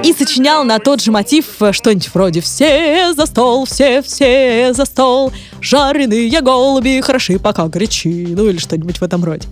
[0.05, 5.33] И сочинял на тот же мотив что-нибудь вроде «Все за стол, все, все за стол,
[5.61, 9.47] жареные голуби хороши, пока горячи», ну или что-нибудь в этом роде.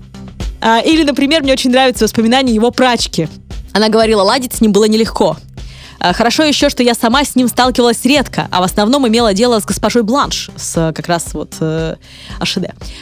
[0.60, 3.28] А, или, например, мне очень нравятся воспоминания его прачки.
[3.72, 5.36] Она говорила, ладить с ним было нелегко.
[6.00, 9.60] А, хорошо еще, что я сама с ним сталкивалась редко, а в основном имела дело
[9.60, 11.96] с госпожой Бланш, с как раз вот э,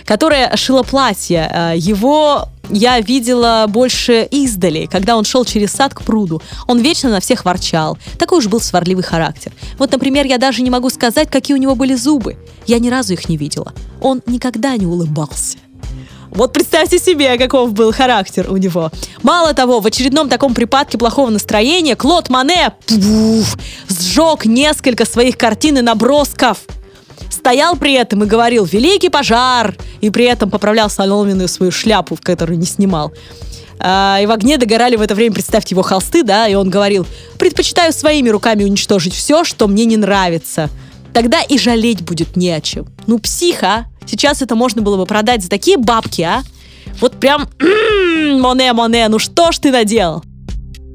[0.04, 1.48] которая шила платье.
[1.50, 6.42] А, его я видела больше издали, когда он шел через сад к пруду.
[6.66, 7.96] Он вечно на всех ворчал.
[8.18, 9.52] Такой уж был сварливый характер.
[9.78, 12.36] Вот, например, я даже не могу сказать, какие у него были зубы.
[12.66, 13.72] Я ни разу их не видела.
[14.00, 15.58] Он никогда не улыбался.
[16.30, 18.90] Вот представьте себе, каков был характер у него.
[19.22, 23.56] Мало того, в очередном таком припадке плохого настроения Клод Мане пуф,
[23.88, 26.58] сжег несколько своих картин и набросков.
[27.30, 32.58] Стоял при этом и говорил «Великий пожар!» и при этом поправлял соломенную свою шляпу, которую
[32.58, 33.12] не снимал.
[33.80, 37.06] А, и в огне догорали в это время, представьте, его холсты, да, и он говорил
[37.38, 40.68] «Предпочитаю своими руками уничтожить все, что мне не нравится».
[41.12, 42.86] Тогда и жалеть будет не о чем.
[43.06, 46.42] Ну, психа, Сейчас это можно было бы продать за такие бабки, а?
[47.00, 47.46] Вот прям,
[48.40, 50.22] Моне, Моне, ну что ж ты наделал?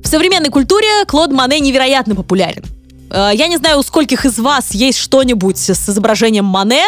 [0.04, 2.64] В современной культуре Клод Мане невероятно популярен.
[3.12, 6.84] Э, я не знаю, у скольких из вас есть что-нибудь с изображением Мане,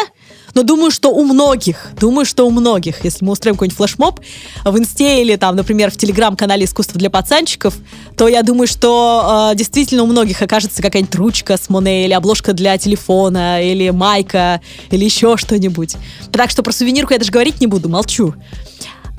[0.56, 4.20] но думаю, что у многих, думаю, что у многих, если мы устроим какой-нибудь флешмоб
[4.64, 7.74] в инсте или там, например, в телеграм-канале «Искусство для пацанчиков»,
[8.16, 12.54] то я думаю, что э, действительно у многих окажется какая-нибудь ручка с Моне или обложка
[12.54, 15.96] для телефона, или майка, или еще что-нибудь.
[16.32, 18.32] Так что про сувенирку я даже говорить не буду, молчу.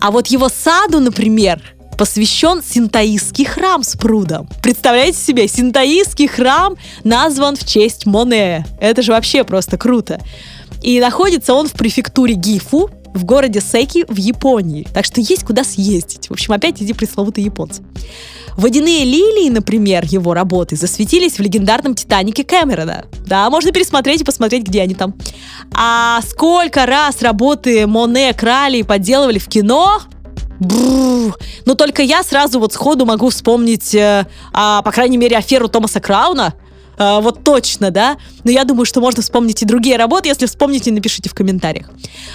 [0.01, 1.61] А вот его саду, например,
[1.97, 4.47] посвящен синтаистский храм с прудом.
[4.61, 8.65] Представляете себе, синтаистский храм назван в честь Моне.
[8.79, 10.19] Это же вообще просто круто.
[10.87, 14.87] И находится он в префектуре Гифу, в городе Секи в Японии.
[14.93, 16.29] Так что есть куда съездить.
[16.29, 17.83] В общем, опять иди пресловутые японцы.
[18.55, 23.03] Водяные лилии, например, его работы засветились в легендарном «Титанике» Кэмерона.
[23.25, 25.13] Да, можно пересмотреть и посмотреть, где они там.
[25.73, 29.99] А сколько раз работы Моне крали и подделывали в кино,
[30.61, 31.35] Бррр.
[31.65, 35.99] Но только я сразу вот сходу могу вспомнить, э, а, по крайней мере, аферу Томаса
[35.99, 36.53] Крауна.
[36.97, 38.17] Э, вот точно, да?
[38.43, 40.29] Но я думаю, что можно вспомнить и другие работы.
[40.29, 41.89] Если вспомните, напишите в комментариях.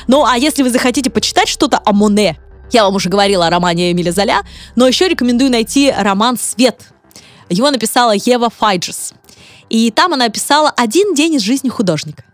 [0.06, 2.38] Ну, а если вы захотите почитать что-то о Моне,
[2.72, 4.42] я вам уже говорила о романе Эмиля Золя,
[4.76, 6.80] но еще рекомендую найти роман «Свет».
[7.50, 9.12] Его написала Ева Файджес.
[9.68, 12.24] И там она описала один день из жизни художника.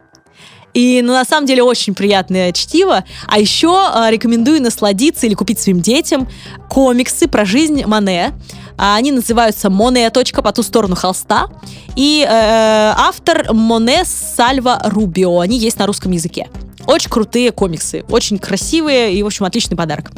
[0.74, 3.04] И ну, на самом деле очень приятное чтиво.
[3.26, 6.28] А еще э, рекомендую насладиться или купить своим детям
[6.68, 8.32] комиксы про жизнь Мане.
[8.78, 10.10] А они называются «Моне.
[10.10, 11.48] По ту сторону холста».
[11.96, 15.40] И э, автор Моне Сальва Рубио.
[15.40, 16.48] Они есть на русском языке.
[16.86, 20.10] Очень крутые комиксы, очень красивые и, в общем, отличный подарок.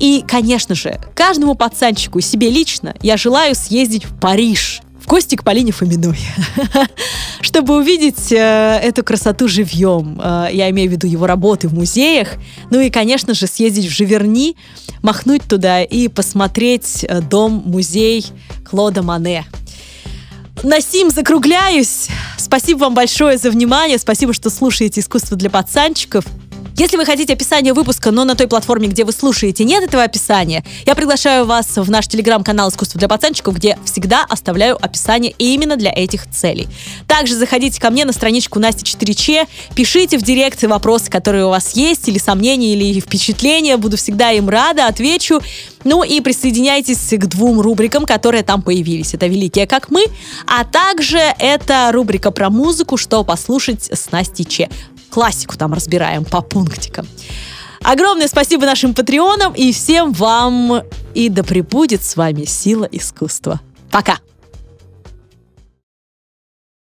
[0.00, 5.44] И, конечно же, каждому пацанчику себе лично я желаю съездить в Париж в гости к
[5.44, 6.18] Полине Фоминой,
[7.40, 10.20] чтобы увидеть э, эту красоту живьем.
[10.22, 12.34] Э, я имею в виду его работы в музеях.
[12.70, 14.56] Ну и, конечно же, съездить в Живерни,
[15.02, 18.26] махнуть туда и посмотреть э, дом-музей
[18.68, 19.46] Клода Мане.
[20.62, 22.08] На сим закругляюсь.
[22.36, 23.98] Спасибо вам большое за внимание.
[23.98, 26.24] Спасибо, что слушаете «Искусство для пацанчиков».
[26.80, 30.64] Если вы хотите описание выпуска, но на той платформе, где вы слушаете, нет этого описания,
[30.86, 35.92] я приглашаю вас в наш телеграм-канал «Искусство для пацанчиков», где всегда оставляю описание именно для
[35.92, 36.68] этих целей.
[37.06, 41.72] Также заходите ко мне на страничку Насти 4Ч, пишите в директ вопросы, которые у вас
[41.76, 45.42] есть, или сомнения, или впечатления, буду всегда им рада, отвечу.
[45.84, 49.12] Ну и присоединяйтесь к двум рубрикам, которые там появились.
[49.12, 50.06] Это «Великие, как мы»,
[50.46, 54.70] а также это рубрика про музыку «Что послушать с Настей Че»
[55.10, 56.40] классику там разбираем по
[56.70, 57.06] пунктикам.
[57.82, 60.82] Огромное спасибо нашим патреонам и всем вам.
[61.14, 63.60] И да пребудет с вами сила искусства.
[63.90, 64.18] Пока!